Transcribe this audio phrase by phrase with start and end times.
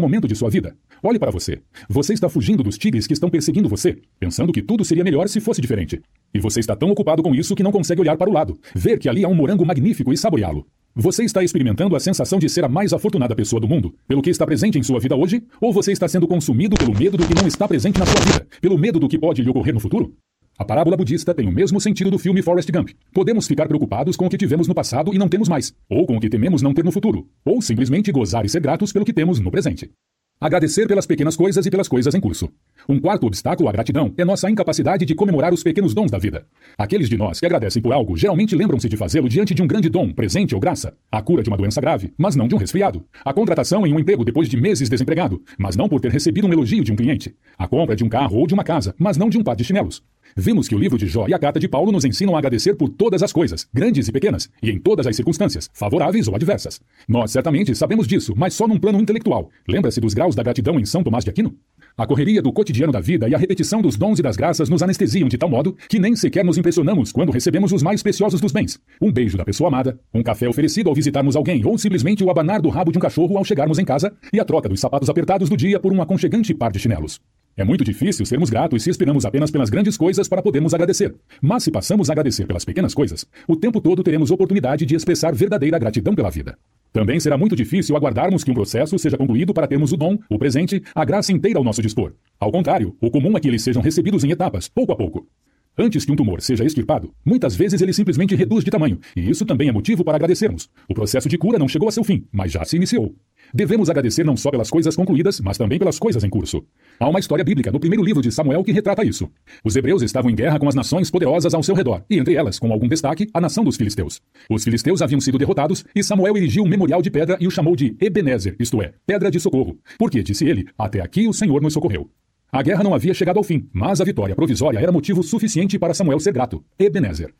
[0.00, 0.74] momento de sua vida.
[1.02, 1.60] Olhe para você.
[1.88, 5.40] Você está fugindo dos tigres que estão perseguindo você, pensando que tudo seria melhor se
[5.40, 6.00] fosse diferente.
[6.32, 8.98] E você está tão ocupado com isso que não consegue olhar para o lado, ver
[8.98, 10.66] que ali há um morango magnífico e saboreá-lo.
[10.94, 14.30] Você está experimentando a sensação de ser a mais afortunada pessoa do mundo, pelo que
[14.30, 15.42] está presente em sua vida hoje?
[15.60, 18.46] Ou você está sendo consumido pelo medo do que não está presente na sua vida,
[18.60, 20.12] pelo medo do que pode lhe ocorrer no futuro?
[20.60, 22.90] A parábola budista tem o mesmo sentido do filme Forrest Gump.
[23.14, 26.18] Podemos ficar preocupados com o que tivemos no passado e não temos mais, ou com
[26.18, 29.14] o que tememos não ter no futuro, ou simplesmente gozar e ser gratos pelo que
[29.14, 29.90] temos no presente.
[30.38, 32.50] Agradecer pelas pequenas coisas e pelas coisas em curso.
[32.88, 36.46] Um quarto obstáculo à gratidão é nossa incapacidade de comemorar os pequenos dons da vida.
[36.78, 39.88] Aqueles de nós que agradecem por algo geralmente lembram-se de fazê-lo diante de um grande
[39.88, 40.94] dom, presente ou graça.
[41.10, 43.04] A cura de uma doença grave, mas não de um resfriado.
[43.22, 46.52] A contratação em um emprego depois de meses desempregado, mas não por ter recebido um
[46.52, 47.34] elogio de um cliente.
[47.58, 49.64] A compra de um carro ou de uma casa, mas não de um par de
[49.64, 50.02] chinelos.
[50.36, 52.74] Vimos que o livro de Jó e a carta de Paulo nos ensinam a agradecer
[52.74, 56.80] por todas as coisas, grandes e pequenas, e em todas as circunstâncias, favoráveis ou adversas.
[57.08, 59.50] Nós certamente sabemos disso, mas só num plano intelectual.
[59.66, 61.56] Lembra-se dos graus da gratidão em São Tomás de Aquino?
[61.96, 64.82] A correria do cotidiano da vida e a repetição dos dons e das graças nos
[64.82, 68.52] anestesiam de tal modo que nem sequer nos impressionamos quando recebemos os mais preciosos dos
[68.52, 68.80] bens.
[69.00, 72.62] Um beijo da pessoa amada, um café oferecido ao visitarmos alguém ou simplesmente o abanar
[72.62, 75.50] do rabo de um cachorro ao chegarmos em casa e a troca dos sapatos apertados
[75.50, 77.20] do dia por um aconchegante par de chinelos.
[77.60, 81.14] É muito difícil sermos gratos se esperamos apenas pelas grandes coisas para podermos agradecer.
[81.42, 85.34] Mas se passamos a agradecer pelas pequenas coisas, o tempo todo teremos oportunidade de expressar
[85.34, 86.56] verdadeira gratidão pela vida.
[86.90, 90.38] Também será muito difícil aguardarmos que um processo seja concluído para termos o dom, o
[90.38, 92.14] presente, a graça inteira ao nosso dispor.
[92.38, 95.28] Ao contrário, o comum é que eles sejam recebidos em etapas, pouco a pouco.
[95.76, 99.44] Antes que um tumor seja extirpado, muitas vezes ele simplesmente reduz de tamanho, e isso
[99.44, 100.70] também é motivo para agradecermos.
[100.88, 103.14] O processo de cura não chegou a seu fim, mas já se iniciou.
[103.52, 106.64] Devemos agradecer não só pelas coisas concluídas, mas também pelas coisas em curso.
[106.98, 109.28] Há uma história bíblica no primeiro livro de Samuel que retrata isso.
[109.64, 112.58] Os hebreus estavam em guerra com as nações poderosas ao seu redor, e entre elas,
[112.58, 114.20] com algum destaque, a nação dos filisteus.
[114.48, 117.74] Os filisteus haviam sido derrotados, e Samuel erigiu um memorial de pedra e o chamou
[117.74, 119.78] de Ebenezer, isto é, pedra de socorro.
[119.98, 122.08] Porque, disse ele, até aqui o Senhor nos socorreu.
[122.52, 125.94] A guerra não havia chegado ao fim, mas a vitória provisória era motivo suficiente para
[125.94, 126.64] Samuel ser grato.
[126.78, 127.32] Ebenezer.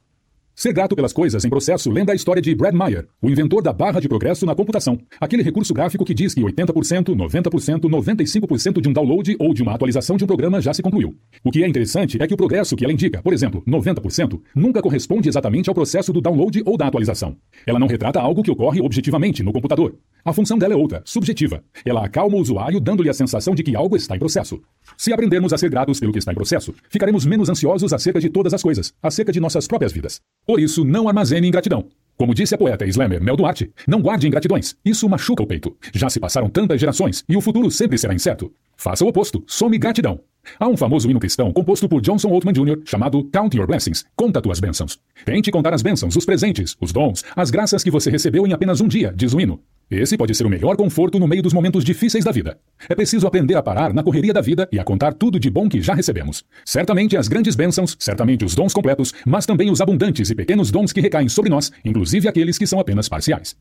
[0.60, 3.72] Ser grato pelas coisas em processo lembra a história de Brad Meyer, o inventor da
[3.72, 5.00] barra de progresso na computação.
[5.18, 9.72] Aquele recurso gráfico que diz que 80%, 90%, 95% de um download ou de uma
[9.72, 11.16] atualização de um programa já se concluiu.
[11.42, 14.82] O que é interessante é que o progresso que ela indica, por exemplo, 90%, nunca
[14.82, 17.38] corresponde exatamente ao processo do download ou da atualização.
[17.66, 19.94] Ela não retrata algo que ocorre objetivamente no computador.
[20.22, 21.64] A função dela é outra, subjetiva.
[21.86, 24.60] Ela acalma o usuário dando-lhe a sensação de que algo está em processo.
[24.94, 28.28] Se aprendermos a ser gratos pelo que está em processo, ficaremos menos ansiosos acerca de
[28.28, 30.20] todas as coisas, acerca de nossas próprias vidas.
[30.50, 31.86] Por isso, não armazene ingratidão.
[32.16, 34.74] Como disse a poeta Slammer Mel Duarte, não guarde ingratidões.
[34.84, 35.76] Isso machuca o peito.
[35.94, 38.52] Já se passaram tantas gerações e o futuro sempre será incerto.
[38.76, 39.44] Faça o oposto.
[39.46, 40.18] Some gratidão.
[40.58, 42.80] Há um famoso hino cristão composto por Johnson Altman Jr.
[42.84, 44.04] chamado Count Your Blessings.
[44.16, 44.98] Conta tuas bênçãos.
[45.24, 48.80] Tente contar as bênçãos, os presentes, os dons, as graças que você recebeu em apenas
[48.80, 49.60] um dia, diz o hino.
[49.90, 52.56] Esse pode ser o melhor conforto no meio dos momentos difíceis da vida.
[52.88, 55.68] É preciso aprender a parar na correria da vida e a contar tudo de bom
[55.68, 56.44] que já recebemos.
[56.64, 60.92] Certamente as grandes bênçãos, certamente os dons completos, mas também os abundantes e pequenos dons
[60.92, 63.56] que recaem sobre nós, inclusive aqueles que são apenas parciais.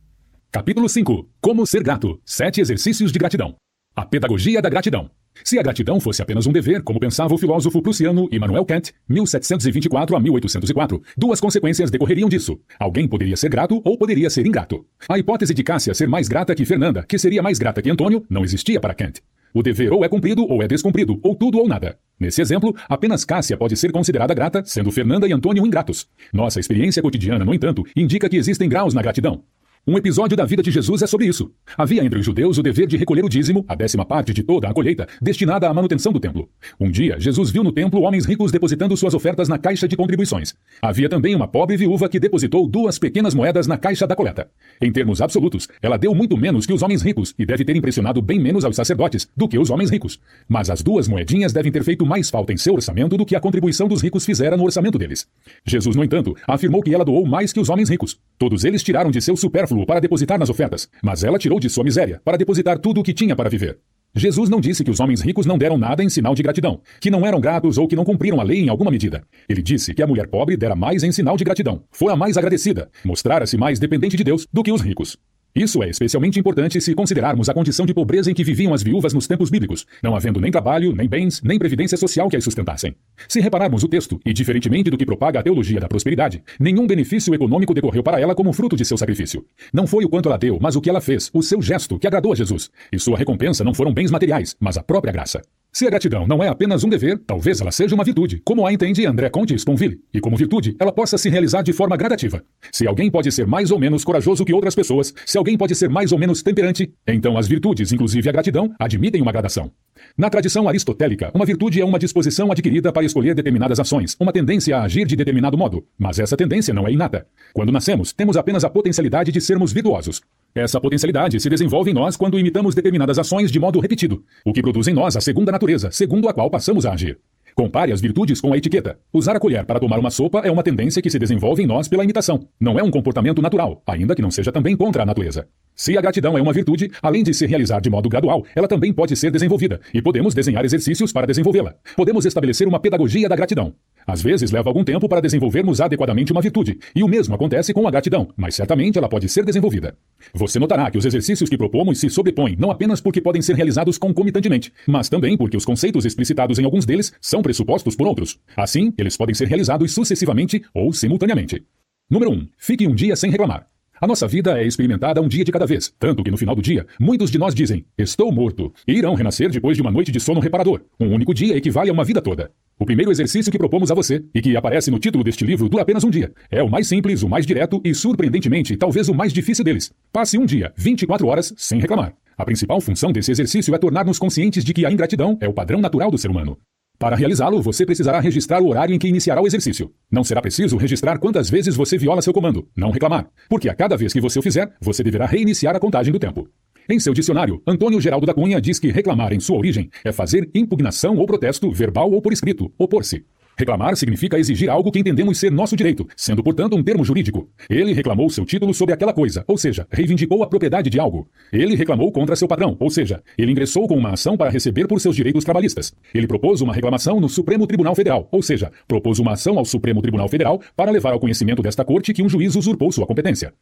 [0.51, 2.21] Capítulo 5 Como ser grato.
[2.23, 3.55] Sete exercícios de gratidão.
[3.95, 5.09] A pedagogia da gratidão.
[5.43, 10.15] Se a gratidão fosse apenas um dever, como pensava o filósofo prussiano Immanuel Kant, 1724
[10.15, 12.59] a 1804, duas consequências decorreriam disso.
[12.79, 14.85] Alguém poderia ser grato ou poderia ser ingrato.
[15.07, 18.25] A hipótese de Cássia ser mais grata que Fernanda, que seria mais grata que Antônio,
[18.29, 19.21] não existia para Kant.
[19.53, 21.97] O dever ou é cumprido ou é descumprido, ou tudo ou nada.
[22.19, 26.07] Nesse exemplo, apenas Cássia pode ser considerada grata, sendo Fernanda e Antônio ingratos.
[26.31, 29.43] Nossa experiência cotidiana, no entanto, indica que existem graus na gratidão.
[29.89, 31.51] Um episódio da vida de Jesus é sobre isso.
[31.75, 34.69] Havia entre os judeus o dever de recolher o dízimo, a décima parte de toda
[34.69, 36.47] a colheita, destinada à manutenção do templo.
[36.79, 40.53] Um dia, Jesus viu no templo homens ricos depositando suas ofertas na caixa de contribuições.
[40.79, 44.47] Havia também uma pobre viúva que depositou duas pequenas moedas na caixa da coleta.
[44.79, 48.21] Em termos absolutos, ela deu muito menos que os homens ricos e deve ter impressionado
[48.21, 50.19] bem menos aos sacerdotes do que os homens ricos.
[50.47, 53.39] Mas as duas moedinhas devem ter feito mais falta em seu orçamento do que a
[53.39, 55.27] contribuição dos ricos fizera no orçamento deles.
[55.65, 58.19] Jesus, no entanto, afirmou que ela doou mais que os homens ricos.
[58.37, 61.83] Todos eles tiraram de seu supérfluo para depositar nas ofertas, mas ela tirou de sua
[61.83, 63.79] miséria para depositar tudo o que tinha para viver.
[64.15, 67.11] Jesus não disse que os homens ricos não deram nada em sinal de gratidão, que
[67.11, 69.23] não eram gratos ou que não cumpriram a lei em alguma medida.
[69.47, 72.89] Ele disse que a mulher pobre dera mais em sinal de gratidão, fora mais agradecida,
[73.05, 75.17] mostrara-se mais dependente de Deus do que os ricos.
[75.55, 79.13] Isso é especialmente importante se considerarmos a condição de pobreza em que viviam as viúvas
[79.13, 82.95] nos tempos bíblicos, não havendo nem trabalho, nem bens, nem previdência social que as sustentassem.
[83.27, 87.33] Se repararmos o texto, e diferentemente do que propaga a teologia da prosperidade, nenhum benefício
[87.33, 89.43] econômico decorreu para ela como fruto de seu sacrifício.
[89.73, 92.07] Não foi o quanto ela deu, mas o que ela fez, o seu gesto, que
[92.07, 92.69] agradou a Jesus.
[92.91, 95.41] E sua recompensa não foram bens materiais, mas a própria graça.
[95.71, 98.73] Se a gratidão não é apenas um dever, talvez ela seja uma virtude, como a
[98.73, 102.43] entende André Conte Sponville, e como virtude, ela possa se realizar de forma gradativa.
[102.71, 105.87] Se alguém pode ser mais ou menos corajoso que outras pessoas, se alguém pode ser
[105.87, 109.71] mais ou menos temperante, então as virtudes, inclusive a gratidão, admitem uma gradação.
[110.17, 114.77] Na tradição aristotélica, uma virtude é uma disposição adquirida para escolher determinadas ações, uma tendência
[114.77, 117.25] a agir de determinado modo, mas essa tendência não é inata.
[117.53, 120.21] Quando nascemos, temos apenas a potencialidade de sermos virtuosos.
[120.53, 124.61] Essa potencialidade se desenvolve em nós quando imitamos determinadas ações de modo repetido, o que
[124.61, 127.19] produz em nós a segunda natureza, segundo a qual passamos a agir.
[127.55, 128.99] Compare as virtudes com a etiqueta.
[129.11, 131.87] Usar a colher para tomar uma sopa é uma tendência que se desenvolve em nós
[131.87, 132.47] pela imitação.
[132.59, 135.47] Não é um comportamento natural, ainda que não seja também contra a natureza.
[135.75, 138.91] Se a gratidão é uma virtude, além de se realizar de modo gradual, ela também
[138.91, 141.73] pode ser desenvolvida, e podemos desenhar exercícios para desenvolvê-la.
[141.95, 143.73] Podemos estabelecer uma pedagogia da gratidão.
[144.05, 147.87] Às vezes leva algum tempo para desenvolvermos adequadamente uma virtude, e o mesmo acontece com
[147.87, 149.95] a gratidão, mas certamente ela pode ser desenvolvida.
[150.33, 153.97] Você notará que os exercícios que propomos se sobrepõem não apenas porque podem ser realizados
[153.97, 158.39] concomitantemente, mas também porque os conceitos explicitados em alguns deles são pressupostos por outros.
[158.55, 161.63] Assim, eles podem ser realizados sucessivamente ou simultaneamente.
[162.09, 162.47] Número 1.
[162.57, 163.67] Fique um dia sem reclamar.
[163.99, 166.61] A nossa vida é experimentada um dia de cada vez, tanto que no final do
[166.61, 170.19] dia, muitos de nós dizem: Estou morto, e irão renascer depois de uma noite de
[170.19, 170.81] sono reparador.
[170.99, 172.51] Um único dia equivale a uma vida toda.
[172.79, 175.83] O primeiro exercício que propomos a você, e que aparece no título deste livro, dura
[175.83, 176.31] apenas um dia.
[176.49, 179.91] É o mais simples, o mais direto e, surpreendentemente, talvez o mais difícil deles.
[180.13, 182.13] Passe um dia, 24 horas, sem reclamar.
[182.37, 185.81] A principal função desse exercício é tornar-nos conscientes de que a ingratidão é o padrão
[185.81, 186.57] natural do ser humano.
[186.99, 189.89] Para realizá-lo, você precisará registrar o horário em que iniciará o exercício.
[190.11, 193.95] Não será preciso registrar quantas vezes você viola seu comando, não reclamar, porque a cada
[193.95, 196.49] vez que você o fizer, você deverá reiniciar a contagem do tempo.
[196.89, 200.49] Em seu dicionário, Antônio Geraldo da Cunha diz que reclamar em sua origem é fazer
[200.53, 203.23] impugnação ou protesto, verbal ou por escrito, opor-se.
[203.59, 207.49] Reclamar significa exigir algo que entendemos ser nosso direito, sendo, portanto, um termo jurídico.
[207.69, 211.29] Ele reclamou seu título sobre aquela coisa, ou seja, reivindicou a propriedade de algo.
[211.51, 215.01] Ele reclamou contra seu patrão, ou seja, ele ingressou com uma ação para receber por
[215.01, 215.93] seus direitos trabalhistas.
[216.13, 220.01] Ele propôs uma reclamação no Supremo Tribunal Federal, ou seja, propôs uma ação ao Supremo
[220.01, 223.53] Tribunal Federal para levar ao conhecimento desta corte que um juiz usurpou sua competência.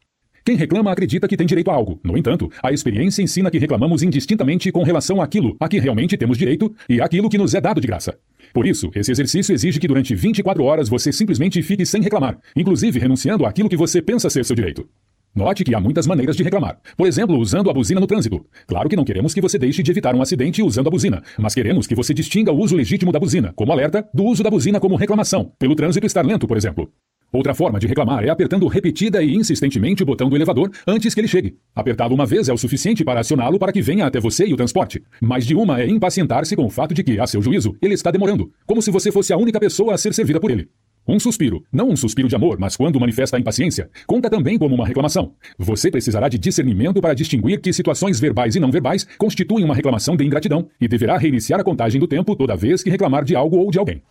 [0.48, 2.00] Quem reclama acredita que tem direito a algo.
[2.02, 6.38] No entanto, a experiência ensina que reclamamos indistintamente com relação àquilo a que realmente temos
[6.38, 8.18] direito e àquilo que nos é dado de graça.
[8.54, 12.98] Por isso, esse exercício exige que durante 24 horas você simplesmente fique sem reclamar, inclusive
[12.98, 14.88] renunciando àquilo que você pensa ser seu direito.
[15.34, 16.80] Note que há muitas maneiras de reclamar.
[16.96, 18.42] Por exemplo, usando a buzina no trânsito.
[18.66, 21.54] Claro que não queremos que você deixe de evitar um acidente usando a buzina, mas
[21.54, 24.80] queremos que você distinga o uso legítimo da buzina, como alerta, do uso da buzina
[24.80, 26.90] como reclamação, pelo trânsito estar lento, por exemplo.
[27.30, 31.20] Outra forma de reclamar é apertando repetida e insistentemente o botão do elevador antes que
[31.20, 31.56] ele chegue.
[31.74, 34.56] Apertá-lo uma vez é o suficiente para acioná-lo para que venha até você e o
[34.56, 35.02] transporte.
[35.20, 38.10] Mais de uma é impacientar-se com o fato de que, a seu juízo, ele está
[38.10, 40.68] demorando, como se você fosse a única pessoa a ser servida por ele.
[41.06, 44.74] Um suspiro, não um suspiro de amor, mas quando manifesta a impaciência, conta também como
[44.74, 45.32] uma reclamação.
[45.58, 50.16] Você precisará de discernimento para distinguir que situações verbais e não verbais constituem uma reclamação
[50.16, 53.56] de ingratidão e deverá reiniciar a contagem do tempo toda vez que reclamar de algo
[53.56, 54.02] ou de alguém.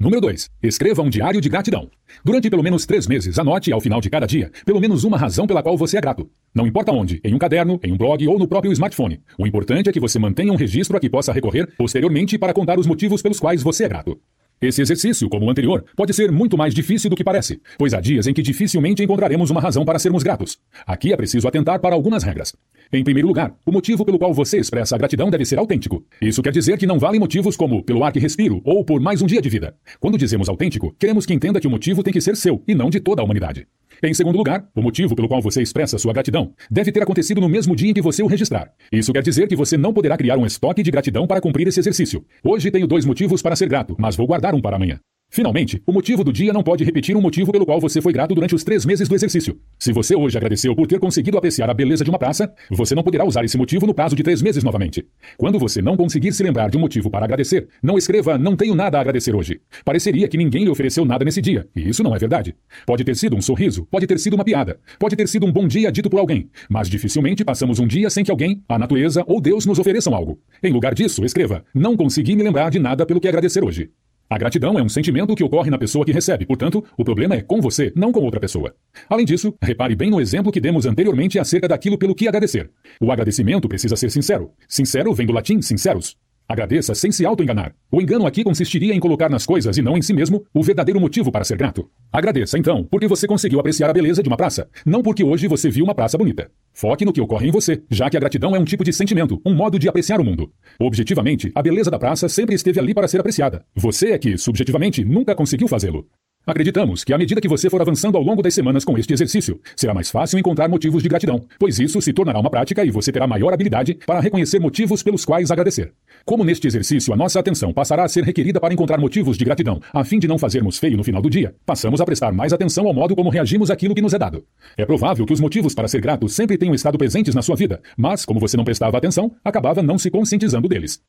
[0.00, 0.48] Número 2.
[0.62, 1.90] Escreva um diário de gratidão.
[2.24, 5.46] Durante pelo menos três meses, anote ao final de cada dia pelo menos uma razão
[5.46, 6.26] pela qual você é grato.
[6.54, 9.20] Não importa onde, em um caderno, em um blog ou no próprio smartphone.
[9.38, 12.78] O importante é que você mantenha um registro a que possa recorrer posteriormente para contar
[12.78, 14.18] os motivos pelos quais você é grato.
[14.62, 18.00] Esse exercício, como o anterior, pode ser muito mais difícil do que parece, pois há
[18.00, 20.58] dias em que dificilmente encontraremos uma razão para sermos gratos.
[20.86, 22.54] Aqui é preciso atentar para algumas regras.
[22.92, 26.04] Em primeiro lugar, o motivo pelo qual você expressa a gratidão deve ser autêntico.
[26.20, 29.22] Isso quer dizer que não valem motivos como pelo ar que respiro ou por mais
[29.22, 29.74] um dia de vida.
[29.98, 32.90] Quando dizemos autêntico, queremos que entenda que o motivo tem que ser seu e não
[32.90, 33.66] de toda a humanidade.
[34.02, 37.50] Em segundo lugar, o motivo pelo qual você expressa sua gratidão deve ter acontecido no
[37.50, 38.72] mesmo dia em que você o registrar.
[38.90, 41.80] Isso quer dizer que você não poderá criar um estoque de gratidão para cumprir esse
[41.80, 42.24] exercício.
[42.42, 45.00] Hoje tenho dois motivos para ser grato, mas vou guardar um para amanhã.
[45.32, 48.34] Finalmente, o motivo do dia não pode repetir um motivo pelo qual você foi grato
[48.34, 49.56] durante os três meses do exercício.
[49.78, 53.02] Se você hoje agradeceu por ter conseguido apreciar a beleza de uma praça, você não
[53.04, 55.06] poderá usar esse motivo no prazo de três meses novamente.
[55.38, 58.74] Quando você não conseguir se lembrar de um motivo para agradecer, não escreva não tenho
[58.74, 59.60] nada a agradecer hoje.
[59.84, 62.56] Pareceria que ninguém lhe ofereceu nada nesse dia, e isso não é verdade.
[62.84, 65.68] Pode ter sido um sorriso, pode ter sido uma piada, pode ter sido um bom
[65.68, 69.40] dia dito por alguém, mas dificilmente passamos um dia sem que alguém, a natureza ou
[69.40, 70.40] Deus nos ofereçam algo.
[70.60, 73.90] Em lugar disso, escreva não consegui me lembrar de nada pelo que agradecer hoje.
[74.32, 77.40] A gratidão é um sentimento que ocorre na pessoa que recebe, portanto, o problema é
[77.40, 78.72] com você, não com outra pessoa.
[79.08, 82.70] Além disso, repare bem no exemplo que demos anteriormente acerca daquilo pelo que agradecer.
[83.00, 84.52] O agradecimento precisa ser sincero.
[84.68, 86.16] Sincero vem do latim sinceros.
[86.50, 87.76] Agradeça sem se auto-enganar.
[87.92, 91.00] O engano aqui consistiria em colocar nas coisas e não em si mesmo o verdadeiro
[91.00, 91.88] motivo para ser grato.
[92.12, 95.70] Agradeça, então, porque você conseguiu apreciar a beleza de uma praça, não porque hoje você
[95.70, 96.50] viu uma praça bonita.
[96.72, 99.40] Foque no que ocorre em você, já que a gratidão é um tipo de sentimento,
[99.46, 100.50] um modo de apreciar o mundo.
[100.80, 103.64] Objetivamente, a beleza da praça sempre esteve ali para ser apreciada.
[103.76, 106.04] Você é que, subjetivamente, nunca conseguiu fazê-lo.
[106.46, 109.60] Acreditamos que à medida que você for avançando ao longo das semanas com este exercício,
[109.76, 113.12] será mais fácil encontrar motivos de gratidão, pois isso se tornará uma prática e você
[113.12, 115.92] terá maior habilidade para reconhecer motivos pelos quais agradecer.
[116.24, 119.80] Como neste exercício a nossa atenção passará a ser requerida para encontrar motivos de gratidão,
[119.92, 122.86] a fim de não fazermos feio no final do dia, passamos a prestar mais atenção
[122.86, 124.44] ao modo como reagimos àquilo que nos é dado.
[124.76, 127.80] É provável que os motivos para ser grato sempre tenham estado presentes na sua vida,
[127.96, 131.00] mas, como você não prestava atenção, acabava não se conscientizando deles.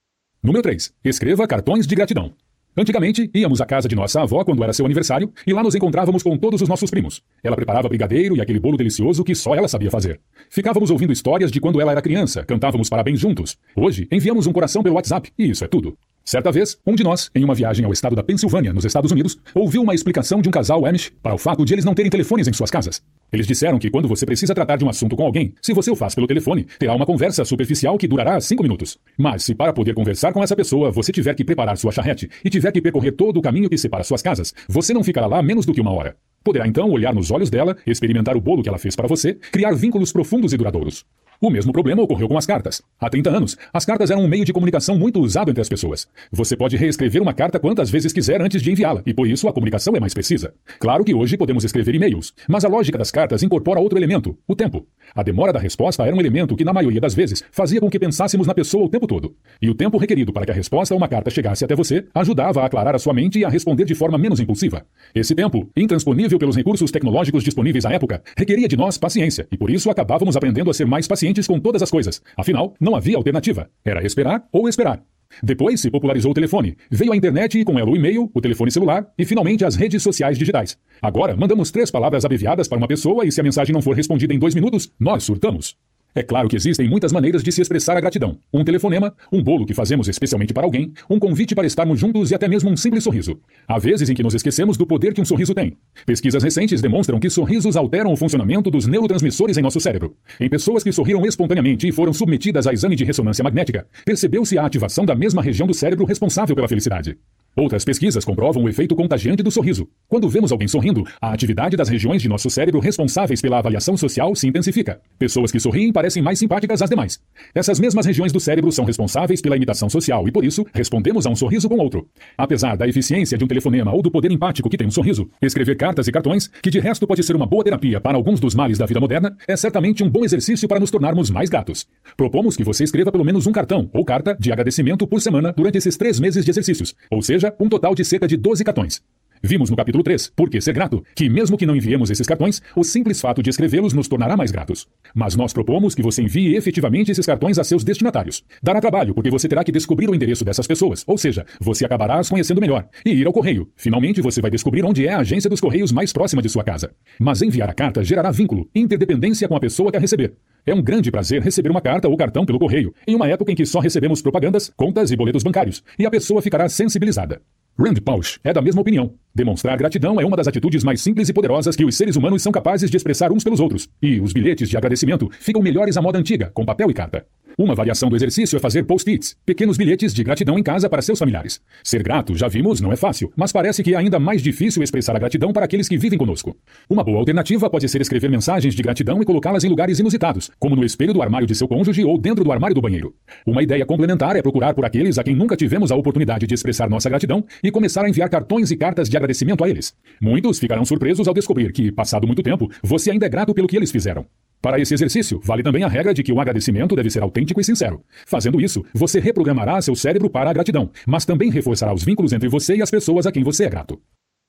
[0.43, 0.93] Número 3.
[1.03, 2.33] Escreva cartões de gratidão.
[2.75, 6.23] Antigamente, íamos à casa de nossa avó quando era seu aniversário e lá nos encontrávamos
[6.23, 7.21] com todos os nossos primos.
[7.43, 10.21] Ela preparava brigadeiro e aquele bolo delicioso que só ela sabia fazer.
[10.49, 13.57] Ficávamos ouvindo histórias de quando ela era criança, cantávamos parabéns juntos.
[13.75, 15.97] Hoje, enviamos um coração pelo WhatsApp e isso é tudo.
[16.23, 19.37] Certa vez, um de nós, em uma viagem ao estado da Pensilvânia, nos Estados Unidos,
[19.55, 22.47] ouviu uma explicação de um casal Amish para o fato de eles não terem telefones
[22.47, 23.01] em suas casas.
[23.31, 25.95] Eles disseram que quando você precisa tratar de um assunto com alguém, se você o
[25.95, 28.99] faz pelo telefone, terá uma conversa superficial que durará cinco minutos.
[29.17, 32.49] Mas se para poder conversar com essa pessoa você tiver que preparar sua charrete e
[32.49, 35.65] tiver que percorrer todo o caminho que separa suas casas, você não ficará lá menos
[35.65, 36.15] do que uma hora.
[36.43, 39.73] Poderá então olhar nos olhos dela, experimentar o bolo que ela fez para você, criar
[39.73, 41.05] vínculos profundos e duradouros.
[41.43, 42.83] O mesmo problema ocorreu com as cartas.
[43.00, 46.07] Há 30 anos, as cartas eram um meio de comunicação muito usado entre as pessoas.
[46.31, 49.51] Você pode reescrever uma carta quantas vezes quiser antes de enviá-la, e por isso a
[49.51, 50.53] comunicação é mais precisa.
[50.77, 54.55] Claro que hoje podemos escrever e-mails, mas a lógica das cartas incorpora outro elemento, o
[54.55, 54.86] tempo.
[55.15, 57.98] A demora da resposta era um elemento que, na maioria das vezes, fazia com que
[57.98, 59.36] pensássemos na pessoa o tempo todo.
[59.60, 62.62] E o tempo requerido para que a resposta a uma carta chegasse até você ajudava
[62.62, 64.86] a aclarar a sua mente e a responder de forma menos impulsiva.
[65.15, 69.71] Esse tempo, intransponível pelos recursos tecnológicos disponíveis à época, requeria de nós paciência, e por
[69.71, 72.21] isso acabávamos aprendendo a ser mais pacientes com todas as coisas.
[72.38, 73.69] Afinal, não havia alternativa.
[73.83, 75.03] Era esperar ou esperar.
[75.41, 76.75] Depois se popularizou o telefone.
[76.89, 80.03] Veio a internet e com ela o e-mail, o telefone celular e finalmente as redes
[80.03, 80.77] sociais digitais.
[81.01, 84.33] Agora, mandamos três palavras abreviadas para uma pessoa e se a mensagem não for respondida
[84.33, 85.77] em dois minutos, nós surtamos.
[86.13, 88.37] É claro que existem muitas maneiras de se expressar a gratidão.
[88.53, 92.35] Um telefonema, um bolo que fazemos especialmente para alguém, um convite para estarmos juntos e
[92.35, 93.39] até mesmo um simples sorriso.
[93.65, 95.77] Há vezes em que nos esquecemos do poder que um sorriso tem.
[96.05, 100.15] Pesquisas recentes demonstram que sorrisos alteram o funcionamento dos neurotransmissores em nosso cérebro.
[100.39, 104.65] Em pessoas que sorriram espontaneamente e foram submetidas a exame de ressonância magnética, percebeu-se a
[104.65, 107.17] ativação da mesma região do cérebro responsável pela felicidade.
[107.53, 109.86] Outras pesquisas comprovam o efeito contagiante do sorriso.
[110.08, 114.34] Quando vemos alguém sorrindo, a atividade das regiões de nosso cérebro responsáveis pela avaliação social
[114.36, 115.01] se intensifica.
[115.20, 117.20] Pessoas que sorriem parecem mais simpáticas às demais.
[117.53, 121.29] Essas mesmas regiões do cérebro são responsáveis pela imitação social e, por isso, respondemos a
[121.29, 122.08] um sorriso com outro.
[122.38, 125.75] Apesar da eficiência de um telefonema ou do poder empático que tem um sorriso, escrever
[125.75, 128.77] cartas e cartões, que de resto pode ser uma boa terapia para alguns dos males
[128.77, 131.86] da vida moderna, é certamente um bom exercício para nos tornarmos mais gratos.
[132.15, 135.77] Propomos que você escreva pelo menos um cartão ou carta de agradecimento por semana durante
[135.77, 139.01] esses três meses de exercícios, ou seja, seja, um total de cerca de 12 cartões.
[139.43, 142.62] Vimos no capítulo 3, Por que ser grato, que mesmo que não enviemos esses cartões,
[142.75, 144.88] o simples fato de escrevê-los nos tornará mais gratos.
[145.15, 148.43] Mas nós propomos que você envie efetivamente esses cartões a seus destinatários.
[148.62, 152.19] Dará trabalho, porque você terá que descobrir o endereço dessas pessoas, ou seja, você acabará
[152.19, 152.88] as conhecendo melhor.
[153.03, 153.67] E ir ao correio.
[153.75, 156.91] Finalmente você vai descobrir onde é a agência dos correios mais próxima de sua casa.
[157.19, 160.36] Mas enviar a carta gerará vínculo, interdependência com a pessoa que a receber.
[160.67, 163.55] É um grande prazer receber uma carta ou cartão pelo correio, em uma época em
[163.55, 167.41] que só recebemos propagandas, contas e boletos bancários, e a pessoa ficará sensibilizada.
[167.83, 169.15] Rand Pausch é da mesma opinião.
[169.33, 172.51] Demonstrar gratidão é uma das atitudes mais simples e poderosas que os seres humanos são
[172.51, 176.19] capazes de expressar uns pelos outros, e os bilhetes de agradecimento ficam melhores à moda
[176.19, 177.25] antiga, com papel e carta.
[177.57, 181.19] Uma variação do exercício é fazer post-its, pequenos bilhetes de gratidão em casa para seus
[181.19, 181.61] familiares.
[181.83, 185.15] Ser grato, já vimos, não é fácil, mas parece que é ainda mais difícil expressar
[185.15, 186.55] a gratidão para aqueles que vivem conosco.
[186.89, 190.75] Uma boa alternativa pode ser escrever mensagens de gratidão e colocá-las em lugares inusitados, como
[190.75, 193.13] no espelho do armário de seu cônjuge ou dentro do armário do banheiro.
[193.45, 196.89] Uma ideia complementar é procurar por aqueles a quem nunca tivemos a oportunidade de expressar
[196.89, 199.95] nossa gratidão e começar a enviar cartões e cartas de agradecimento a eles.
[200.21, 203.77] Muitos ficarão surpresos ao descobrir que, passado muito tempo, você ainda é grato pelo que
[203.77, 204.25] eles fizeram.
[204.61, 207.63] Para esse exercício, vale também a regra de que o agradecimento deve ser autêntico e
[207.63, 208.03] sincero.
[208.27, 212.47] Fazendo isso, você reprogramará seu cérebro para a gratidão, mas também reforçará os vínculos entre
[212.47, 213.99] você e as pessoas a quem você é grato.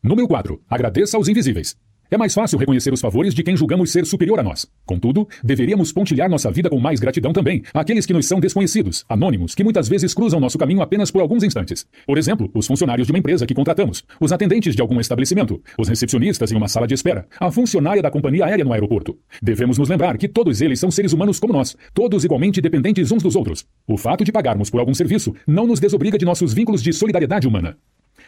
[0.02, 0.60] Número 4.
[0.68, 1.76] Agradeça aos invisíveis.
[2.12, 4.66] É mais fácil reconhecer os favores de quem julgamos ser superior a nós.
[4.84, 9.54] Contudo, deveríamos pontilhar nossa vida com mais gratidão também àqueles que nos são desconhecidos, anônimos,
[9.54, 11.86] que muitas vezes cruzam nosso caminho apenas por alguns instantes.
[12.06, 15.88] Por exemplo, os funcionários de uma empresa que contratamos, os atendentes de algum estabelecimento, os
[15.88, 19.16] recepcionistas em uma sala de espera, a funcionária da companhia aérea no aeroporto.
[19.42, 23.22] Devemos nos lembrar que todos eles são seres humanos como nós, todos igualmente dependentes uns
[23.22, 23.64] dos outros.
[23.88, 27.48] O fato de pagarmos por algum serviço não nos desobriga de nossos vínculos de solidariedade
[27.48, 27.74] humana.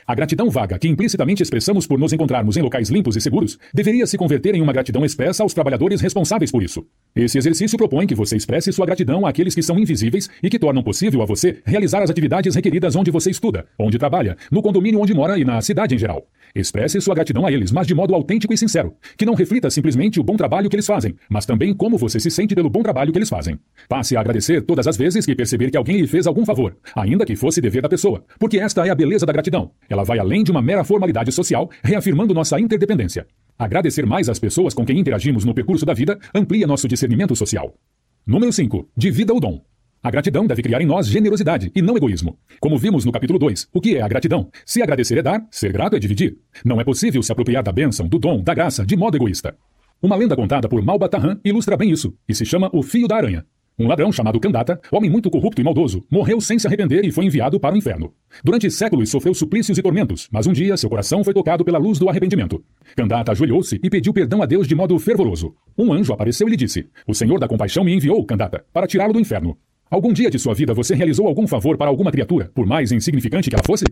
[0.06, 4.06] A gratidão vaga, que implicitamente expressamos por nos encontrarmos em locais limpos e seguros, deveria
[4.06, 6.84] se converter em uma gratidão expressa aos trabalhadores responsáveis por isso.
[7.16, 10.82] Esse exercício propõe que você expresse sua gratidão àqueles que são invisíveis e que tornam
[10.82, 15.14] possível a você realizar as atividades requeridas onde você estuda, onde trabalha, no condomínio onde
[15.14, 16.26] mora e na cidade em geral.
[16.54, 20.20] Expresse sua gratidão a eles, mas de modo autêntico e sincero, que não reflita simplesmente
[20.20, 23.10] o bom trabalho que eles fazem, mas também como você se sente pelo bom trabalho
[23.10, 23.58] que eles fazem.
[23.88, 27.24] Passe a agradecer todas as vezes que perceber que alguém lhe fez algum favor, ainda
[27.24, 29.72] que fosse dever da pessoa, porque esta é a beleza da gratidão.
[29.94, 33.28] Ela vai além de uma mera formalidade social, reafirmando nossa interdependência.
[33.56, 37.72] Agradecer mais às pessoas com quem interagimos no percurso da vida amplia nosso discernimento social.
[38.26, 38.88] Número 5.
[38.96, 39.62] Divida o dom.
[40.02, 42.36] A gratidão deve criar em nós generosidade e não egoísmo.
[42.58, 44.50] Como vimos no capítulo 2, o que é a gratidão?
[44.66, 46.38] Se agradecer é dar, ser grato é dividir.
[46.64, 49.56] Não é possível se apropriar da bênção, do dom, da graça, de modo egoísta.
[50.02, 53.46] Uma lenda contada por Malbatarran ilustra bem isso, e se chama O Fio da Aranha.
[53.76, 57.24] Um ladrão chamado Candata, homem muito corrupto e maldoso, morreu sem se arrepender e foi
[57.24, 58.14] enviado para o inferno.
[58.44, 61.98] Durante séculos sofreu suplícios e tormentos, mas um dia seu coração foi tocado pela luz
[61.98, 62.62] do arrependimento.
[62.94, 65.56] Candata ajoelhou-se e pediu perdão a Deus de modo fervoroso.
[65.76, 69.12] Um anjo apareceu e lhe disse: O Senhor da compaixão me enviou, Candata, para tirá-lo
[69.12, 69.58] do inferno.
[69.94, 73.48] Algum dia de sua vida você realizou algum favor para alguma criatura, por mais insignificante
[73.48, 73.84] que ela fosse?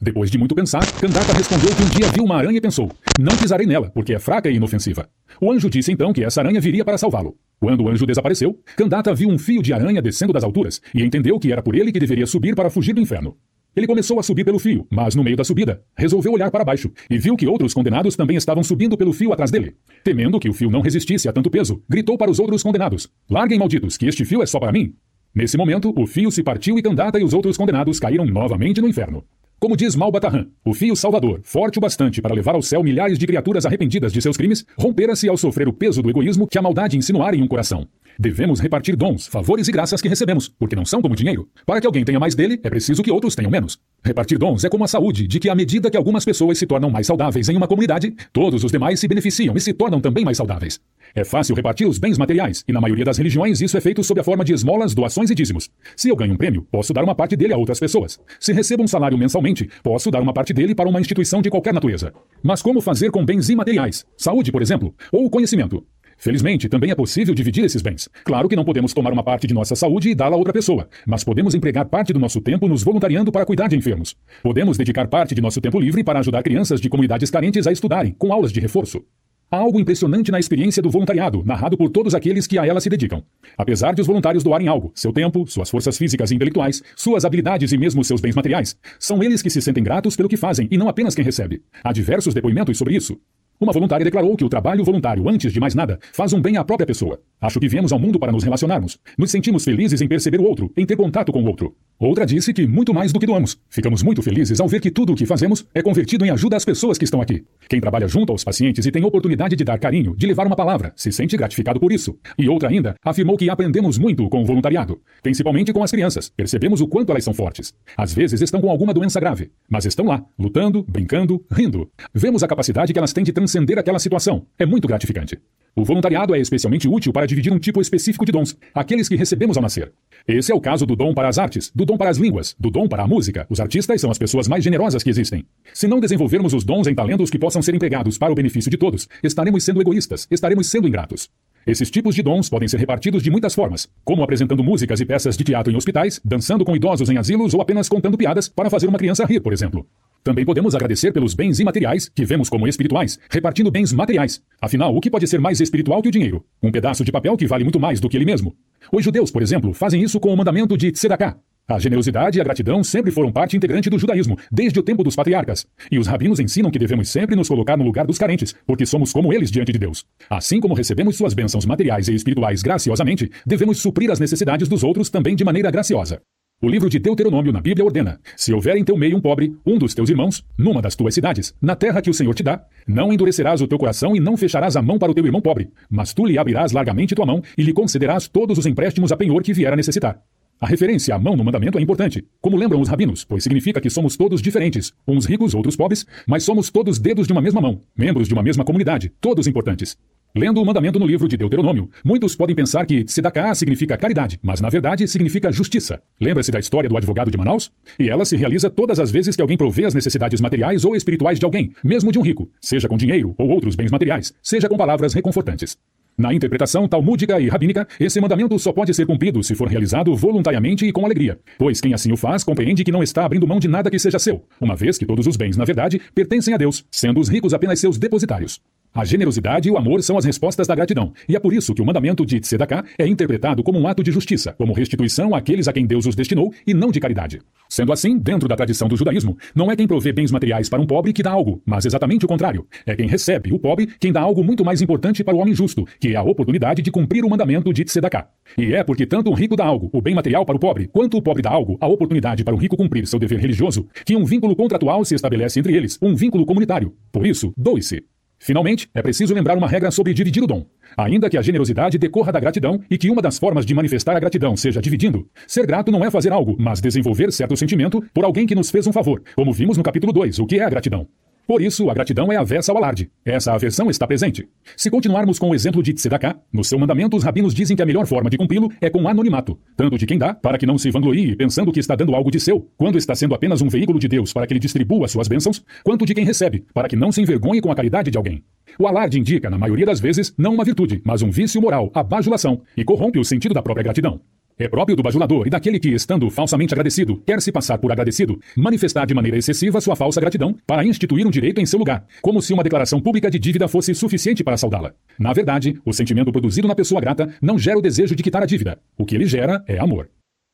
[0.00, 2.90] Depois de muito pensar, Candata respondeu que um dia viu uma aranha e pensou:
[3.20, 5.06] Não pisarei nela, porque é fraca e inofensiva.
[5.38, 7.36] O anjo disse então que essa aranha viria para salvá-lo.
[7.60, 11.38] Quando o anjo desapareceu, Candata viu um fio de aranha descendo das alturas e entendeu
[11.38, 13.36] que era por ele que deveria subir para fugir do inferno.
[13.76, 16.90] Ele começou a subir pelo fio, mas no meio da subida, resolveu olhar para baixo
[17.10, 19.76] e viu que outros condenados também estavam subindo pelo fio atrás dele.
[20.02, 23.58] Temendo que o fio não resistisse a tanto peso, gritou para os outros condenados: Larguem,
[23.58, 24.94] malditos, que este fio é só para mim.
[25.32, 28.88] Nesse momento, o fio se partiu e Candata e os outros condenados caíram novamente no
[28.88, 29.24] inferno.
[29.60, 33.26] Como diz Malbatarran, o fio salvador, forte o bastante para levar ao céu milhares de
[33.26, 36.96] criaturas arrependidas de seus crimes, rompera-se ao sofrer o peso do egoísmo que a maldade
[36.96, 37.86] insinuara em um coração.
[38.18, 41.48] Devemos repartir dons, favores e graças que recebemos, porque não são como dinheiro.
[41.64, 43.78] Para que alguém tenha mais dele, é preciso que outros tenham menos.
[44.04, 46.90] Repartir dons é como a saúde, de que à medida que algumas pessoas se tornam
[46.90, 50.36] mais saudáveis em uma comunidade, todos os demais se beneficiam e se tornam também mais
[50.36, 50.80] saudáveis.
[51.14, 54.20] É fácil repartir os bens materiais, e na maioria das religiões isso é feito sob
[54.20, 55.68] a forma de esmolas, doações e dízimos.
[55.96, 58.20] Se eu ganho um prêmio, posso dar uma parte dele a outras pessoas.
[58.38, 61.74] Se recebo um salário mensalmente, posso dar uma parte dele para uma instituição de qualquer
[61.74, 62.12] natureza.
[62.42, 64.06] Mas como fazer com bens imateriais?
[64.16, 65.84] Saúde, por exemplo, ou conhecimento?
[66.20, 68.06] Felizmente, também é possível dividir esses bens.
[68.24, 70.86] Claro que não podemos tomar uma parte de nossa saúde e dá-la a outra pessoa,
[71.06, 74.14] mas podemos empregar parte do nosso tempo nos voluntariando para cuidar de enfermos.
[74.42, 78.14] Podemos dedicar parte de nosso tempo livre para ajudar crianças de comunidades carentes a estudarem,
[78.18, 79.02] com aulas de reforço.
[79.50, 82.90] Há algo impressionante na experiência do voluntariado, narrado por todos aqueles que a ela se
[82.90, 83.24] dedicam.
[83.56, 87.72] Apesar de os voluntários doarem algo, seu tempo, suas forças físicas e intelectuais, suas habilidades
[87.72, 90.76] e mesmo seus bens materiais, são eles que se sentem gratos pelo que fazem e
[90.76, 91.62] não apenas quem recebe.
[91.82, 93.18] Há diversos depoimentos sobre isso.
[93.60, 96.64] Uma voluntária declarou que o trabalho voluntário, antes de mais nada, faz um bem à
[96.64, 97.20] própria pessoa.
[97.38, 98.98] Acho que viemos ao mundo para nos relacionarmos.
[99.18, 101.76] Nos sentimos felizes em perceber o outro, em ter contato com o outro.
[101.98, 103.58] Outra disse que muito mais do que doamos.
[103.68, 106.64] Ficamos muito felizes ao ver que tudo o que fazemos é convertido em ajuda às
[106.64, 107.44] pessoas que estão aqui.
[107.68, 110.94] Quem trabalha junto aos pacientes e tem oportunidade de dar carinho, de levar uma palavra,
[110.96, 112.18] se sente gratificado por isso.
[112.38, 116.32] E outra ainda afirmou que aprendemos muito com o voluntariado, principalmente com as crianças.
[116.34, 117.74] Percebemos o quanto elas são fortes.
[117.94, 121.90] Às vezes estão com alguma doença grave, mas estão lá, lutando, brincando, rindo.
[122.14, 124.46] Vemos a capacidade que elas têm de transcender aquela situação.
[124.56, 125.38] É muito gratificante.
[125.74, 129.56] O voluntariado é especialmente útil para dividir um tipo específico de dons, aqueles que recebemos
[129.56, 129.92] ao nascer.
[130.26, 132.70] Esse é o caso do dom para as artes, do dom para as línguas, do
[132.70, 133.46] dom para a música.
[133.48, 135.44] Os artistas são as pessoas mais generosas que existem.
[135.72, 138.76] Se não desenvolvermos os dons em talentos que possam ser empregados para o benefício de
[138.76, 141.28] todos, estaremos sendo egoístas, estaremos sendo ingratos.
[141.66, 145.36] Esses tipos de dons podem ser repartidos de muitas formas, como apresentando músicas e peças
[145.36, 148.86] de teatro em hospitais, dançando com idosos em asilos ou apenas contando piadas para fazer
[148.86, 149.86] uma criança rir, por exemplo.
[150.22, 154.42] Também podemos agradecer pelos bens imateriais, que vemos como espirituais, repartindo bens materiais.
[154.60, 156.44] Afinal, o que pode ser mais espiritual que o dinheiro?
[156.62, 158.54] Um pedaço de papel que vale muito mais do que ele mesmo.
[158.92, 161.38] Os judeus, por exemplo, fazem isso com o mandamento de tzedakah.
[161.66, 165.14] A generosidade e a gratidão sempre foram parte integrante do judaísmo, desde o tempo dos
[165.14, 165.66] patriarcas.
[165.90, 169.12] E os rabinos ensinam que devemos sempre nos colocar no lugar dos carentes, porque somos
[169.12, 170.04] como eles diante de Deus.
[170.28, 175.08] Assim como recebemos suas bênçãos materiais e espirituais graciosamente, devemos suprir as necessidades dos outros
[175.08, 176.20] também de maneira graciosa.
[176.62, 179.78] O livro de Deuteronômio na Bíblia ordena: Se houver em teu meio um pobre, um
[179.78, 183.10] dos teus irmãos, numa das tuas cidades, na terra que o Senhor te dá, não
[183.10, 186.12] endurecerás o teu coração e não fecharás a mão para o teu irmão pobre, mas
[186.12, 189.54] tu lhe abrirás largamente tua mão e lhe concederás todos os empréstimos a penhor que
[189.54, 190.20] vier a necessitar.
[190.60, 193.88] A referência à mão no mandamento é importante, como lembram os rabinos, pois significa que
[193.88, 197.80] somos todos diferentes, uns ricos, outros pobres, mas somos todos dedos de uma mesma mão,
[197.96, 199.96] membros de uma mesma comunidade, todos importantes.
[200.34, 204.60] Lendo o mandamento no livro de Deuteronômio, muitos podem pensar que tzedakah significa caridade, mas
[204.60, 206.00] na verdade significa justiça.
[206.20, 207.72] Lembra-se da história do advogado de Manaus?
[207.98, 211.40] E ela se realiza todas as vezes que alguém provê as necessidades materiais ou espirituais
[211.40, 214.76] de alguém, mesmo de um rico, seja com dinheiro ou outros bens materiais, seja com
[214.76, 215.76] palavras reconfortantes.
[216.16, 220.86] Na interpretação talmúdica e rabínica, esse mandamento só pode ser cumprido se for realizado voluntariamente
[220.86, 223.66] e com alegria, pois quem assim o faz compreende que não está abrindo mão de
[223.66, 226.84] nada que seja seu, uma vez que todos os bens, na verdade, pertencem a Deus,
[226.88, 228.60] sendo os ricos apenas seus depositários.
[228.92, 231.80] A generosidade e o amor são as respostas da gratidão, e é por isso que
[231.80, 235.72] o mandamento de Tzedakah é interpretado como um ato de justiça, como restituição àqueles a
[235.72, 237.40] quem Deus os destinou e não de caridade.
[237.68, 240.86] Sendo assim, dentro da tradição do judaísmo, não é quem provê bens materiais para um
[240.86, 242.66] pobre que dá algo, mas exatamente o contrário.
[242.84, 245.86] É quem recebe, o pobre, quem dá algo muito mais importante para o homem justo,
[246.00, 248.26] que é a oportunidade de cumprir o mandamento de Tzedakah.
[248.58, 251.16] E é porque tanto o rico dá algo, o bem material para o pobre, quanto
[251.16, 254.24] o pobre dá algo, a oportunidade para o rico cumprir seu dever religioso, que um
[254.24, 256.92] vínculo contratual se estabelece entre eles, um vínculo comunitário.
[257.12, 258.02] Por isso, doe-se.
[258.42, 260.64] Finalmente, é preciso lembrar uma regra sobre dividir o dom.
[260.96, 264.18] Ainda que a generosidade decorra da gratidão e que uma das formas de manifestar a
[264.18, 268.46] gratidão seja dividindo, ser grato não é fazer algo, mas desenvolver certo sentimento por alguém
[268.46, 271.06] que nos fez um favor, como vimos no capítulo 2, o que é a gratidão.
[271.50, 273.10] Por isso, a gratidão é avessa ao alarde.
[273.24, 274.48] Essa aversão está presente.
[274.76, 277.86] Se continuarmos com o exemplo de Tzedakah, no seu mandamento os rabinos dizem que a
[277.86, 280.92] melhor forma de cumpri-lo é com anonimato, tanto de quem dá, para que não se
[280.92, 284.06] vanglorie pensando que está dando algo de seu, quando está sendo apenas um veículo de
[284.06, 287.20] Deus para que ele distribua suas bênçãos, quanto de quem recebe, para que não se
[287.20, 288.44] envergonhe com a caridade de alguém.
[288.78, 292.04] O alarde indica, na maioria das vezes, não uma virtude, mas um vício moral, a
[292.04, 294.20] bajulação, e corrompe o sentido da própria gratidão.
[294.60, 298.38] É próprio do bajulador e daquele que, estando falsamente agradecido, quer se passar por agradecido,
[298.54, 302.42] manifestar de maneira excessiva sua falsa gratidão para instituir um direito em seu lugar, como
[302.42, 304.92] se uma declaração pública de dívida fosse suficiente para saudá-la.
[305.18, 308.46] Na verdade, o sentimento produzido na pessoa grata não gera o desejo de quitar a
[308.46, 308.78] dívida.
[308.98, 310.10] O que ele gera é amor.